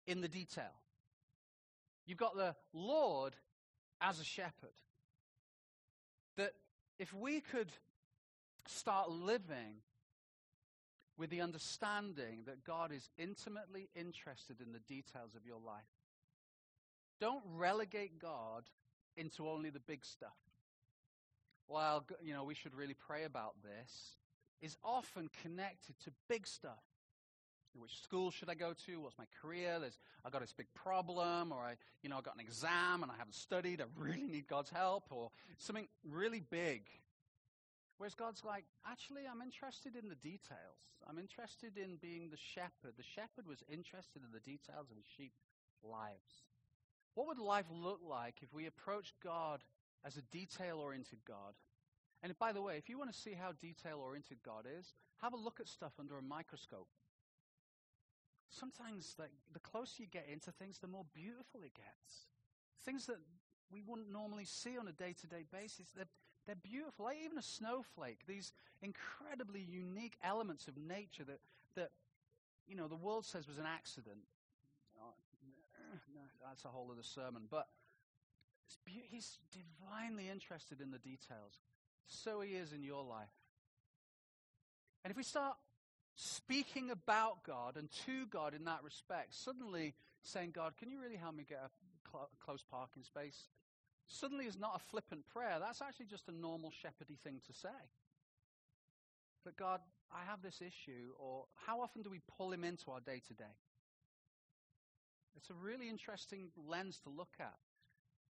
[0.08, 0.74] in the detail.
[2.06, 3.36] You've got the Lord
[4.00, 4.76] as a shepherd.
[6.38, 6.52] That
[7.00, 7.70] if we could
[8.68, 9.82] start living
[11.18, 15.84] with the understanding that God is intimately interested in the details of your life,
[17.20, 18.66] don't relegate God
[19.18, 20.55] into only the big stuff
[21.68, 24.18] well, you know, we should really pray about this,
[24.62, 26.84] is often connected to big stuff.
[27.78, 29.02] Which school should I go to?
[29.02, 29.80] What's my career?
[29.82, 33.12] There's, I got this big problem, or I, you know, I got an exam and
[33.12, 33.82] I haven't studied.
[33.82, 36.84] I really need God's help, or something really big.
[37.98, 40.80] Whereas God's like, actually, I'm interested in the details.
[41.08, 42.94] I'm interested in being the shepherd.
[42.98, 45.34] The shepherd was interested in the details of his sheep
[45.84, 46.44] lives.
[47.14, 49.64] What would life look like if we approached God
[50.04, 51.54] as a detail oriented God.
[52.24, 55.34] And by the way, if you want to see how detail oriented God is, have
[55.34, 56.88] a look at stuff under a microscope.
[58.50, 62.28] Sometimes like, the closer you get into things, the more beautiful it gets.
[62.84, 63.18] Things that
[63.72, 66.06] we wouldn't normally see on a day to day basis, they're,
[66.46, 67.06] they're beautiful.
[67.06, 71.40] Like even a snowflake, these incredibly unique elements of nature that,
[71.76, 71.92] that
[72.68, 74.24] you know, the world says was an accident.
[75.00, 75.14] Oh,
[76.48, 77.44] that's a whole other sermon.
[77.50, 77.68] But
[78.86, 81.62] He's divinely interested in the details.
[82.08, 83.34] So he is in your life.
[85.04, 85.56] And if we start
[86.16, 89.94] speaking about God and to God in that respect, suddenly
[90.24, 93.50] saying, God, can you really help me get a cl- close parking space?
[94.08, 95.58] Suddenly is not a flippant prayer.
[95.60, 97.70] That's actually just a normal shepherdy thing to say.
[99.44, 103.00] But God, I have this issue, or how often do we pull him into our
[103.00, 103.58] day to day?
[105.36, 107.54] It's a really interesting lens to look at.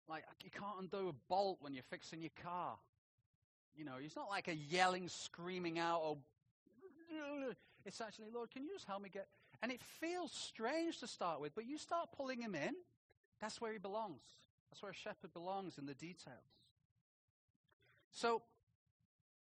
[0.09, 2.77] Like, you can't undo a bolt when you're fixing your car.
[3.77, 6.17] You know, it's not like a yelling, screaming out, or
[7.85, 9.27] it's actually, Lord, can you just help me get.
[9.63, 12.75] And it feels strange to start with, but you start pulling him in,
[13.41, 14.23] that's where he belongs.
[14.71, 16.37] That's where a shepherd belongs in the details.
[18.13, 18.43] So,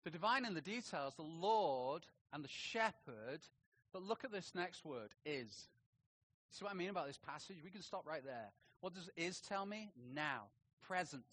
[0.04, 3.42] the divine in the details, the Lord and the shepherd,
[3.92, 5.68] but look at this next word, is.
[6.52, 7.58] See what I mean about this passage?
[7.64, 8.52] We can stop right there.
[8.84, 9.94] What does is tell me?
[10.14, 10.48] Now,
[10.86, 11.24] present.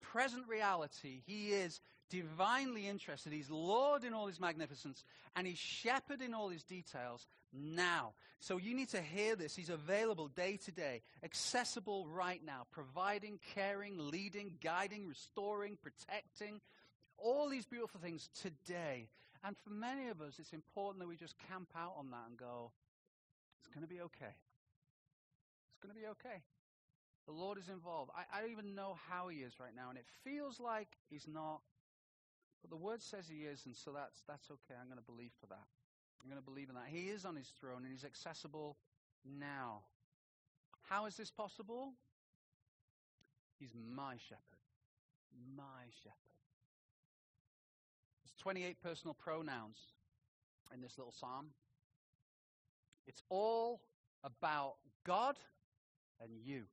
[0.00, 1.22] present reality.
[1.26, 1.80] He is
[2.10, 3.32] divinely interested.
[3.32, 5.02] He's Lord in all his magnificence,
[5.34, 8.12] and he's shepherd in all his details now.
[8.38, 9.56] So you need to hear this.
[9.56, 16.60] He's available day to day, accessible right now, providing, caring, leading, guiding, restoring, protecting,
[17.18, 19.08] all these beautiful things today.
[19.42, 22.38] And for many of us, it's important that we just camp out on that and
[22.38, 22.70] go,
[23.58, 24.34] it's going to be okay.
[25.72, 26.42] It's going to be okay.
[27.26, 28.10] The Lord is involved.
[28.14, 31.26] I, I don't even know how He is right now, and it feels like He's
[31.26, 31.60] not.
[32.62, 34.78] But the Word says He is, and so that's, that's okay.
[34.80, 35.66] I'm going to believe for that.
[36.22, 36.86] I'm going to believe in that.
[36.88, 38.76] He is on His throne, and He's accessible
[39.24, 39.80] now.
[40.88, 41.92] How is this possible?
[43.58, 44.62] He's my shepherd.
[45.56, 46.14] My shepherd.
[48.22, 49.78] There's 28 personal pronouns
[50.72, 51.46] in this little psalm.
[53.06, 53.80] It's all
[54.24, 54.74] about
[55.04, 55.36] God
[56.20, 56.64] and you.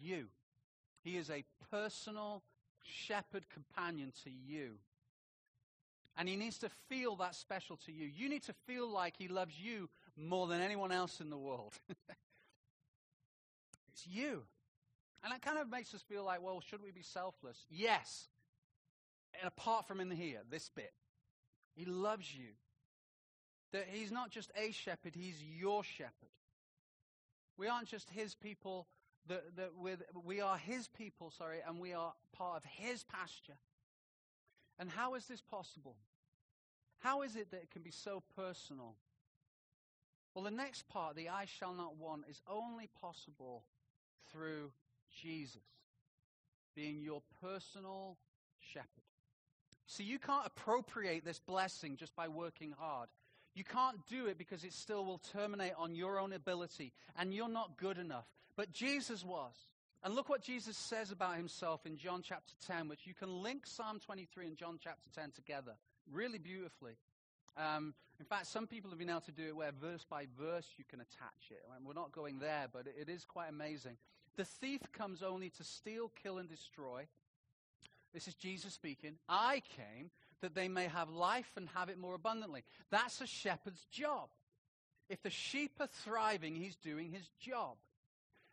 [0.00, 0.26] You.
[1.02, 2.42] He is a personal
[2.82, 4.78] shepherd companion to you.
[6.16, 8.06] And he needs to feel that special to you.
[8.06, 11.74] You need to feel like he loves you more than anyone else in the world.
[13.92, 14.42] it's you.
[15.24, 17.66] And that kind of makes us feel like, well, should we be selfless?
[17.68, 18.28] Yes.
[19.40, 20.92] And apart from in here, this bit.
[21.74, 22.50] He loves you.
[23.72, 26.12] That he's not just a shepherd, he's your shepherd.
[27.56, 28.86] We aren't just his people,
[29.28, 29.70] that, that
[30.24, 33.58] we are his people, sorry, and we are part of his pasture.
[34.78, 35.96] And how is this possible?
[36.98, 38.96] How is it that it can be so personal?
[40.34, 43.64] Well, the next part, the I shall not want, is only possible
[44.32, 44.72] through
[45.22, 45.62] Jesus
[46.74, 48.18] being your personal
[48.58, 49.04] shepherd.
[49.86, 53.08] See, you can't appropriate this blessing just by working hard.
[53.54, 57.48] You can't do it because it still will terminate on your own ability, and you're
[57.48, 58.26] not good enough.
[58.56, 59.54] But Jesus was.
[60.02, 63.66] And look what Jesus says about himself in John chapter 10, which you can link
[63.66, 65.72] Psalm 23 and John chapter 10 together
[66.12, 66.96] really beautifully.
[67.56, 70.66] Um, in fact, some people have been able to do it where verse by verse
[70.76, 71.62] you can attach it.
[71.74, 73.96] And we're not going there, but it is quite amazing.
[74.36, 77.06] The thief comes only to steal, kill, and destroy.
[78.12, 79.14] This is Jesus speaking.
[79.28, 82.62] I came that they may have life and have it more abundantly.
[82.90, 84.28] That's a shepherd's job.
[85.08, 87.76] If the sheep are thriving, he's doing his job.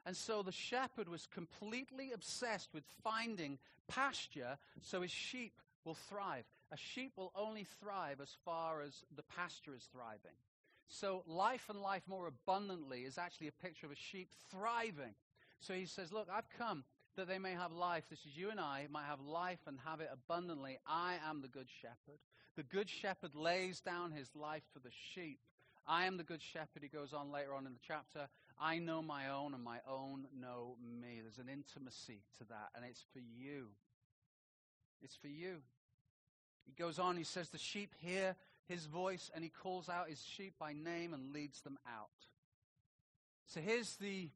[0.05, 5.53] And so the shepherd was completely obsessed with finding pasture so his sheep
[5.85, 6.45] will thrive.
[6.71, 10.37] A sheep will only thrive as far as the pasture is thriving.
[10.87, 15.13] So life and life more abundantly is actually a picture of a sheep thriving.
[15.59, 16.83] So he says, Look, I've come
[17.15, 18.05] that they may have life.
[18.09, 20.79] This is you and I might have life and have it abundantly.
[20.87, 22.19] I am the good shepherd.
[22.55, 25.39] The good shepherd lays down his life for the sheep.
[25.87, 28.27] I am the good shepherd, he goes on later on in the chapter.
[28.59, 31.19] I know my own, and my own know me.
[31.21, 33.69] There's an intimacy to that, and it's for you.
[35.01, 35.57] It's for you.
[36.65, 38.35] He goes on, he says, The sheep hear
[38.67, 42.09] his voice, and he calls out his sheep by name and leads them out.
[43.47, 44.29] So here's the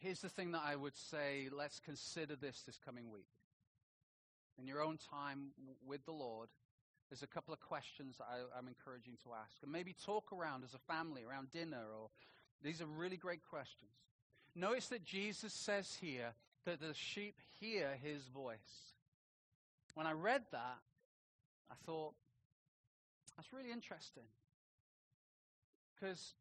[0.00, 3.26] Here's the thing that I would say let's consider this this coming week.
[4.56, 5.50] In your own time
[5.86, 6.48] with the Lord,
[7.10, 9.62] there's a couple of questions I, am encouraging to ask.
[9.62, 12.10] And maybe talk around as a family, around dinner, or
[12.62, 13.90] these are really great questions.
[14.54, 16.34] Notice that Jesus says here
[16.64, 18.94] that the sheep hear his voice.
[19.94, 20.78] When I read that,
[21.70, 22.14] I thought,
[23.36, 24.24] that's really interesting.
[25.94, 26.34] Because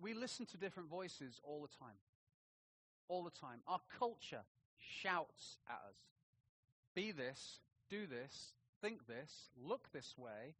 [0.00, 1.96] we listen to different voices all the time
[3.12, 3.60] all the time.
[3.68, 4.44] Our culture
[4.78, 5.96] shouts at us
[6.94, 8.52] be this, do this,
[8.82, 10.54] think this, look this way,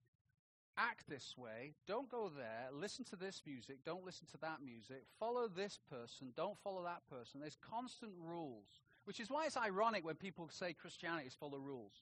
[0.78, 5.04] act this way, don't go there, listen to this music, don't listen to that music,
[5.18, 7.40] follow this person, don't follow that person.
[7.40, 11.62] There's constant rules, which is why it's ironic when people say Christianity is full of
[11.62, 12.00] rules.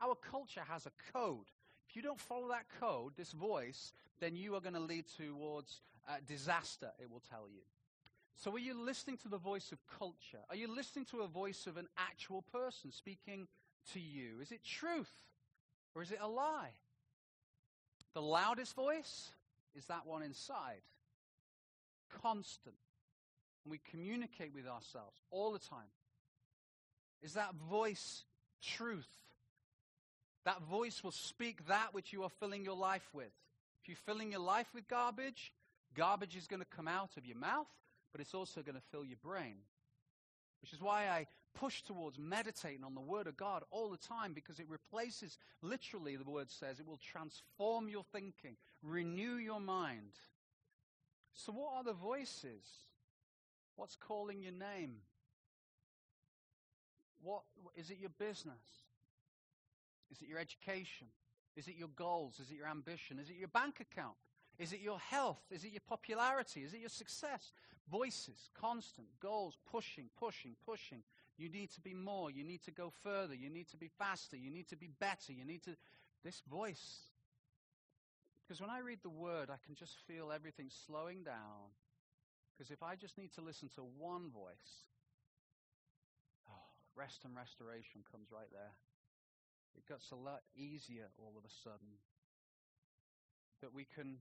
[0.00, 1.50] Our culture has a code.
[1.88, 5.82] If you don't follow that code, this voice, then you are going to lead towards
[6.08, 7.62] uh, disaster, it will tell you.
[8.38, 10.44] So, are you listening to the voice of culture?
[10.50, 13.48] Are you listening to a voice of an actual person speaking
[13.94, 14.40] to you?
[14.42, 15.10] Is it truth
[15.96, 16.74] or is it a lie?
[18.14, 19.30] The loudest voice
[19.74, 20.82] is that one inside,
[22.22, 22.76] constant.
[23.64, 25.90] And we communicate with ourselves all the time.
[27.22, 28.24] Is that voice
[28.62, 29.08] truth?
[30.44, 33.32] That voice will speak that which you are filling your life with.
[33.82, 35.52] If you're filling your life with garbage,
[35.94, 37.66] garbage is going to come out of your mouth
[38.16, 39.56] but it's also going to fill your brain.
[40.60, 44.32] Which is why I push towards meditating on the Word of God all the time
[44.32, 50.12] because it replaces, literally, the Word says, it will transform your thinking, renew your mind.
[51.34, 52.64] So, what are the voices?
[53.76, 54.96] What's calling your name?
[57.22, 57.42] What
[57.74, 58.62] is it your business?
[60.10, 61.08] Is it your education?
[61.56, 62.38] Is it your goals?
[62.40, 63.18] Is it your ambition?
[63.18, 64.16] Is it your bank account?
[64.58, 65.42] Is it your health?
[65.50, 66.62] Is it your popularity?
[66.62, 67.52] Is it your success?
[67.90, 71.02] Voices, constant, goals, pushing, pushing, pushing.
[71.36, 72.30] You need to be more.
[72.30, 73.34] You need to go further.
[73.34, 74.36] You need to be faster.
[74.36, 75.32] You need to be better.
[75.32, 75.76] You need to.
[76.24, 77.00] This voice.
[78.42, 81.74] Because when I read the word, I can just feel everything slowing down.
[82.56, 84.86] Because if I just need to listen to one voice,
[86.48, 88.72] oh, rest and restoration comes right there.
[89.76, 92.00] It gets a lot easier all of a sudden.
[93.60, 94.18] That we can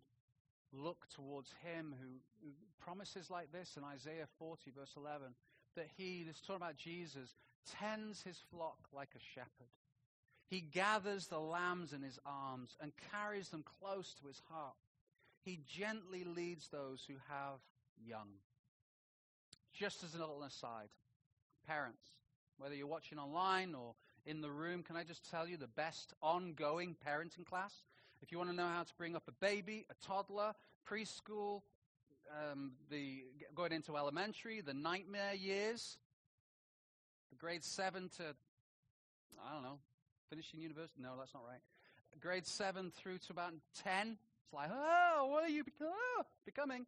[0.78, 2.50] look towards Him who,
[2.84, 5.28] promises like this in Isaiah 40, verse 11,
[5.76, 7.36] that He, this is talking about Jesus,
[7.80, 9.72] tends His flock like a shepherd.
[10.48, 14.76] He gathers the lambs in His arms and carries them close to His heart.
[15.44, 17.60] He gently leads those who have
[18.04, 18.30] young.
[19.74, 20.90] Just as an little aside,
[21.68, 22.02] parents,
[22.58, 23.96] whether you're watching online or
[24.26, 27.74] in the room, can I just tell you the best ongoing parenting class?
[28.26, 30.56] If you want to know how to bring up a baby, a toddler,
[30.90, 31.62] preschool,
[32.52, 33.24] um, the
[33.54, 36.00] going into elementary, the nightmare years,
[37.30, 38.24] the grade seven to
[39.48, 39.78] I don't know,
[40.32, 41.04] finishing university.
[41.04, 41.60] No, that's not right.
[42.20, 43.54] Grade seven through to about
[43.84, 44.18] ten.
[44.44, 46.88] It's like, oh, what are you oh, becoming?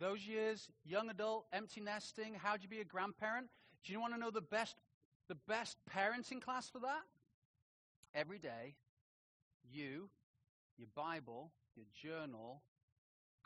[0.00, 2.34] Those years, young adult, empty nesting.
[2.34, 3.46] How do you be a grandparent?
[3.84, 4.74] Do you want to know the best
[5.28, 7.02] the best parenting class for that?
[8.12, 8.74] Every day,
[9.72, 10.08] you,
[10.76, 12.62] your Bible, your journal,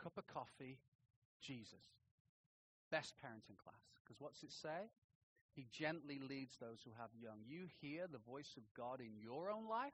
[0.01, 0.79] cup of coffee,
[1.41, 1.85] Jesus.
[2.91, 3.81] Best parenting class.
[4.03, 4.89] Because what's it say?
[5.55, 7.39] He gently leads those who have young.
[7.45, 9.93] You hear the voice of God in your own life.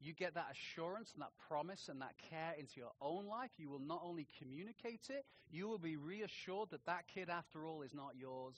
[0.00, 3.50] You get that assurance and that promise and that care into your own life.
[3.58, 7.82] You will not only communicate it, you will be reassured that that kid, after all,
[7.82, 8.56] is not yours.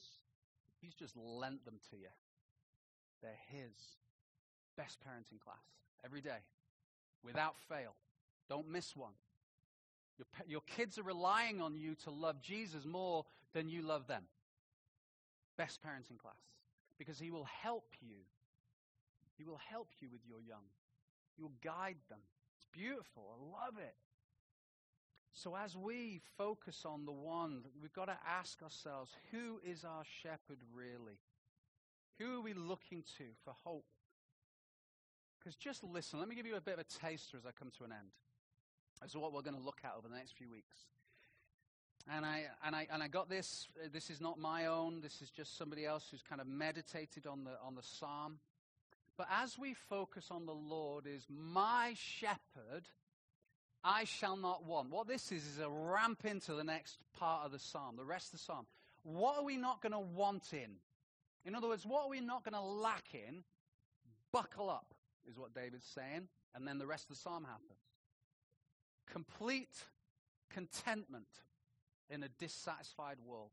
[0.80, 2.12] He's just lent them to you.
[3.22, 3.74] They're His.
[4.76, 5.64] Best parenting class
[6.04, 6.38] every day,
[7.24, 7.94] without fail.
[8.48, 9.12] Don't miss one.
[10.18, 14.24] Your, your kids are relying on you to love Jesus more than you love them.
[15.56, 16.36] Best parenting class.
[16.98, 18.16] Because He will help you.
[19.36, 20.64] He will help you with your young.
[21.36, 22.20] He will guide them.
[22.56, 23.34] It's beautiful.
[23.34, 23.94] I love it.
[25.34, 30.04] So, as we focus on the one, we've got to ask ourselves who is our
[30.22, 31.18] shepherd really?
[32.18, 33.86] Who are we looking to for hope?
[35.42, 37.70] Because just listen, let me give you a bit of a taster as I come
[37.78, 38.10] to an end.
[39.00, 40.76] This is what we're going to look at over the next few weeks.
[42.12, 43.68] And I, and, I, and I got this.
[43.82, 45.00] Uh, this is not my own.
[45.00, 48.38] This is just somebody else who's kind of meditated on the, on the psalm.
[49.16, 52.88] But as we focus on the Lord, is my shepherd
[53.84, 54.90] I shall not want.
[54.90, 58.26] What this is, is a ramp into the next part of the psalm, the rest
[58.26, 58.66] of the psalm.
[59.02, 60.76] What are we not going to want in?
[61.44, 63.42] In other words, what are we not going to lack in?
[64.32, 64.91] Buckle up,
[65.28, 66.28] is what David's saying.
[66.54, 67.80] And then the rest of the psalm happens.
[69.10, 69.84] Complete
[70.50, 71.28] contentment
[72.10, 73.50] in a dissatisfied world.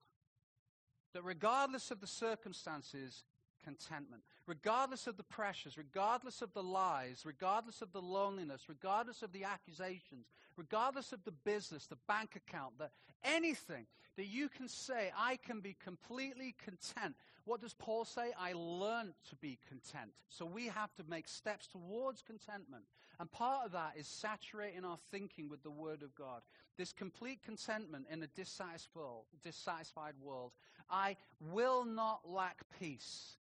[1.14, 3.24] That regardless of the circumstances,
[3.64, 4.24] contentment.
[4.48, 9.44] Regardless of the pressures, regardless of the lies, regardless of the loneliness, regardless of the
[9.44, 12.90] accusations, regardless of the business, the bank account, the
[13.24, 13.86] anything
[14.16, 17.16] that you can say, I can be completely content.
[17.46, 18.32] What does Paul say?
[18.38, 20.12] I learned to be content.
[20.30, 22.84] So we have to make steps towards contentment.
[23.20, 26.42] And part of that is saturating our thinking with the Word of God.
[26.80, 30.54] This complete contentment in a dissatisfied world.
[30.90, 31.18] I
[31.52, 33.36] will not lack peace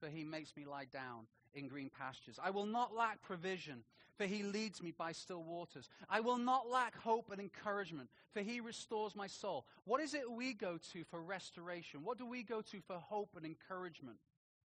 [0.00, 2.38] for he makes me lie down in green pastures.
[2.42, 3.84] I will not lack provision,
[4.16, 5.88] for he leads me by still waters.
[6.08, 9.66] I will not lack hope and encouragement, for he restores my soul.
[9.84, 12.00] What is it we go to for restoration?
[12.02, 14.16] What do we go to for hope and encouragement?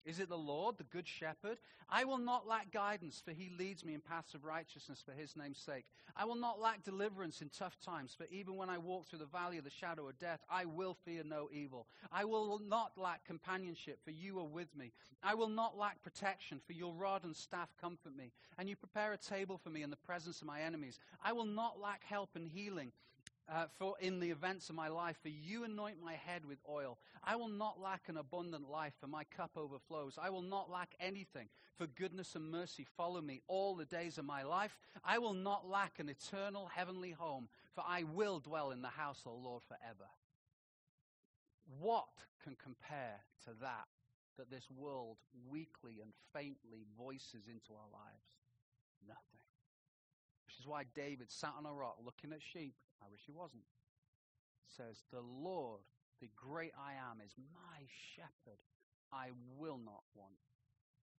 [0.04, 1.58] Is it the Lord, the Good Shepherd?
[1.88, 5.36] I will not lack guidance, for he leads me in paths of righteousness for his
[5.36, 5.84] name's sake.
[6.16, 9.26] I will not lack deliverance in tough times, for even when I walk through the
[9.26, 11.86] valley of the shadow of death, I will fear no evil.
[12.10, 14.92] I will not lack companionship, for you are with me.
[15.22, 18.32] I will not lack protection, for your rod and staff comfort me.
[18.58, 20.98] And you prepare a table for me in the presence of my enemies.
[21.24, 22.92] I will not lack help and healing
[23.50, 26.98] uh, for in the events of my life, for you anoint my head with oil.
[27.24, 30.18] I will not lack an abundant life, for my cup overflows.
[30.20, 34.24] I will not lack anything, for goodness and mercy follow me all the days of
[34.24, 34.78] my life.
[35.04, 39.18] I will not lack an eternal heavenly home, for I will dwell in the house
[39.26, 40.08] of the Lord forever.
[41.80, 42.08] What
[42.42, 43.86] can compare to that
[44.38, 45.18] that this world
[45.50, 48.24] weakly and faintly voices into our lives?
[49.06, 49.40] Nothing.
[50.46, 53.66] Which is why David sat on a rock looking at sheep I wish he wasn't.
[54.76, 55.82] Says, The Lord,
[56.20, 57.84] the great I am, is my
[58.14, 58.62] shepherd.
[59.12, 59.28] I
[59.58, 60.40] will not want.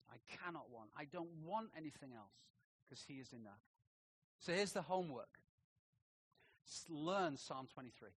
[0.10, 0.90] I cannot want.
[0.98, 2.34] I don't want anything else
[2.84, 3.62] because He is enough.
[4.40, 5.40] So here's the homework
[6.90, 8.10] learn Psalm 23.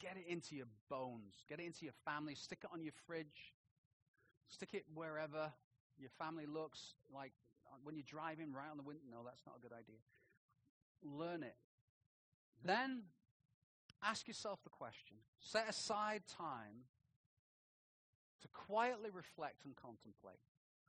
[0.00, 3.54] Get it into your bones, get it into your family, stick it on your fridge,
[4.48, 5.52] stick it wherever
[5.98, 7.32] your family looks like
[7.66, 9.02] uh, when you're driving right on the window.
[9.10, 10.02] No, that's not a good idea.
[11.02, 11.56] Learn it.
[12.64, 13.02] Then
[14.02, 16.88] ask yourself the question set aside time
[18.42, 20.40] to quietly reflect and contemplate.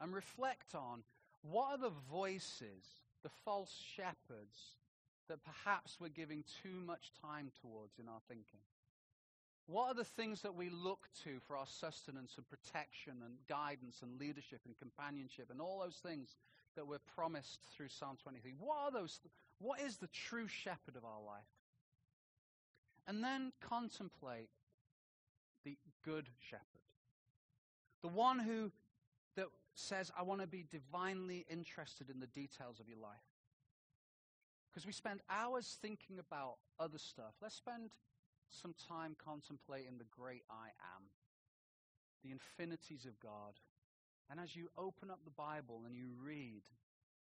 [0.02, 1.04] And reflect on
[1.42, 2.84] what are the voices,
[3.24, 4.76] the false shepherds,
[5.30, 8.60] that perhaps we're giving too much time towards in our thinking?
[9.68, 14.02] What are the things that we look to for our sustenance and protection and guidance
[14.04, 16.36] and leadership and companionship and all those things
[16.76, 18.54] that we're promised through Psalm 23?
[18.60, 19.20] What are those?
[19.60, 21.48] What is the true shepherd of our life?
[23.08, 24.50] And then contemplate
[25.64, 26.66] the good shepherd.
[28.02, 28.72] The one who
[29.36, 33.18] that says, I want to be divinely interested in the details of your life.
[34.70, 37.34] Because we spend hours thinking about other stuff.
[37.42, 37.92] Let's spend
[38.50, 41.04] some time contemplating the great I am,
[42.24, 43.60] the infinities of God.
[44.30, 46.64] And as you open up the Bible and you read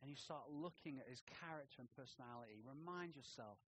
[0.01, 3.59] and you start looking at his character and personality, remind yourself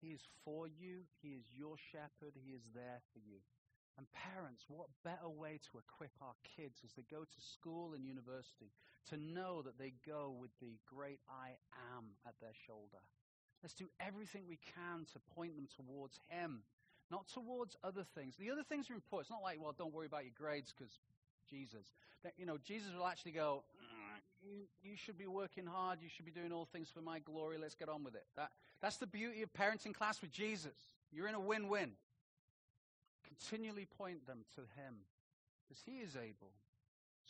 [0.00, 3.38] he is for you, he is your shepherd, he is there for you.
[3.98, 8.06] And parents, what better way to equip our kids as they go to school and
[8.06, 8.70] university
[9.10, 11.58] to know that they go with the great I
[11.98, 13.02] am at their shoulder?
[13.62, 16.62] Let's do everything we can to point them towards Him,
[17.10, 18.34] not towards other things.
[18.38, 19.26] The other things are important.
[19.26, 20.94] It's not like, well, don't worry about your grades because
[21.50, 21.90] Jesus.
[22.36, 23.77] You know, Jesus will actually go, "Mm,
[24.48, 25.98] you, you should be working hard.
[26.02, 27.58] You should be doing all things for my glory.
[27.58, 28.24] Let's get on with it.
[28.36, 30.72] That, that's the beauty of parenting class with Jesus.
[31.12, 31.92] You're in a win win.
[33.26, 34.94] Continually point them to Him
[35.62, 36.52] because He is able.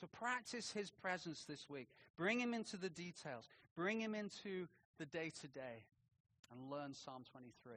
[0.01, 1.89] So practice His presence this week.
[2.17, 5.85] Bring Him into the details, bring Him into the day to day,
[6.53, 7.73] and learn Psalm 23.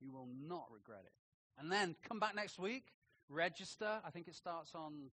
[0.00, 1.12] You will not regret it.
[1.60, 2.84] And then come back next week,
[3.28, 4.00] register.
[4.06, 5.10] I think it starts on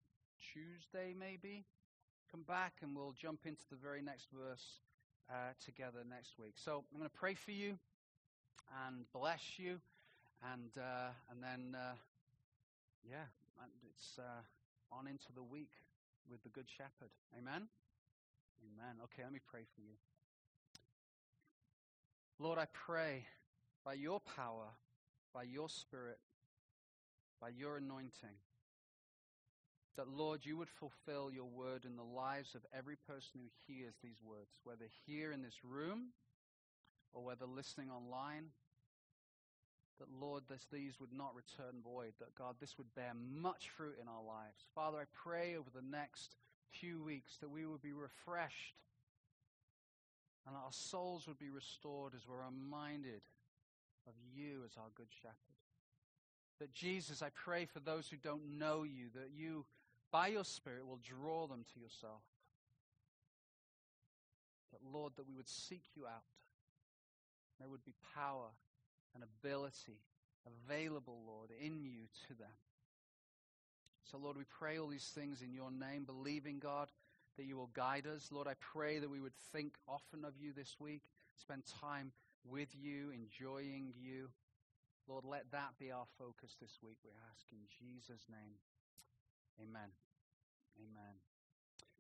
[0.54, 1.66] Tuesday, maybe.
[2.34, 4.80] Come back and we'll jump into the very next verse
[5.30, 6.54] uh, together next week.
[6.56, 7.78] So I'm going to pray for you
[8.88, 9.78] and bless you,
[10.52, 11.94] and uh, and then uh,
[13.08, 13.30] yeah,
[13.88, 14.42] it's uh,
[14.92, 15.70] on into the week
[16.28, 17.12] with the Good Shepherd.
[17.38, 17.68] Amen.
[18.66, 18.96] Amen.
[19.04, 19.94] Okay, let me pray for you.
[22.40, 23.28] Lord, I pray
[23.86, 24.70] by your power,
[25.36, 26.18] by your Spirit,
[27.40, 28.38] by your anointing,
[29.98, 33.94] that, Lord, you would fulfill your word in the lives of every person who hears
[34.02, 36.14] these words, whether here in this room
[37.14, 38.46] or whether listening online.
[40.00, 43.96] That, Lord, this, these would not return void, that, God, this would bear much fruit
[44.02, 44.66] in our lives.
[44.74, 46.36] Father, I pray over the next
[46.72, 48.76] few weeks that we would be refreshed
[50.48, 53.22] and our souls would be restored as we're reminded
[54.08, 55.38] of you as our good shepherd.
[56.60, 59.66] That Jesus, I pray for those who don't know you, that you,
[60.14, 62.22] by your Spirit, will draw them to yourself.
[64.72, 66.24] That, Lord, that we would seek you out.
[67.60, 68.50] There would be power
[69.16, 69.98] and ability
[70.46, 72.56] available, Lord, in you to them.
[74.12, 76.90] So, Lord, we pray all these things in your name, believing, God,
[77.38, 78.30] that you will guide us.
[78.32, 81.02] Lord, I pray that we would think often of you this week,
[81.36, 82.12] spend time
[82.48, 84.30] with you, enjoying you.
[85.08, 88.60] Lord, let that be our focus this week, we ask in Jesus' name.
[89.62, 90.03] Amen.
[90.80, 91.14] Amen.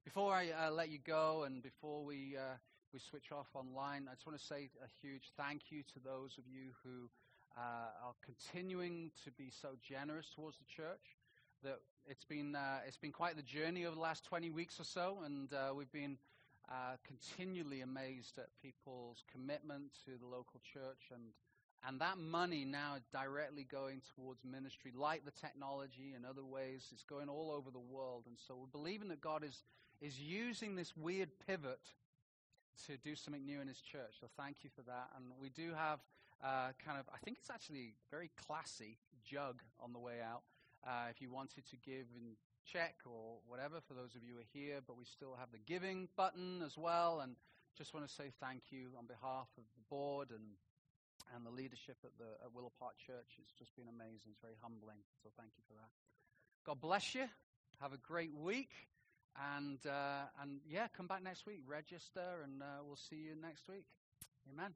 [0.03, 2.57] Before I uh, let you go and before we, uh,
[2.91, 6.37] we switch off online, I just want to say a huge thank you to those
[6.37, 7.09] of you who
[7.57, 11.17] uh, are continuing to be so generous towards the church.
[11.63, 14.83] That it's been uh, it's been quite the journey over the last 20 weeks or
[14.83, 16.17] so, and uh, we've been
[16.67, 21.31] uh, continually amazed at people's commitment to the local church and
[21.85, 26.87] and that money now is directly going towards ministry, like the technology and other ways.
[26.93, 28.23] It's going all over the world.
[28.27, 29.63] And so we're believing that God is,
[30.01, 31.81] is using this weird pivot
[32.87, 34.15] to do something new in his church.
[34.21, 35.09] So thank you for that.
[35.17, 35.99] And we do have
[36.41, 40.43] uh, kind of, I think it's actually very classy jug on the way out.
[40.87, 44.39] Uh, if you wanted to give in check or whatever, for those of you who
[44.39, 47.19] are here, but we still have the giving button as well.
[47.19, 47.35] And
[47.77, 50.55] just want to say thank you on behalf of the board and
[51.35, 53.39] and the leadership at the at Willow Park Church.
[53.39, 54.33] It's just been amazing.
[54.35, 54.99] It's very humbling.
[55.21, 55.89] So thank you for that.
[56.65, 57.25] God bless you.
[57.81, 58.71] Have a great week.
[59.55, 61.61] And uh, and yeah, come back next week.
[61.65, 63.85] Register, and uh, we'll see you next week.
[64.51, 64.73] Amen.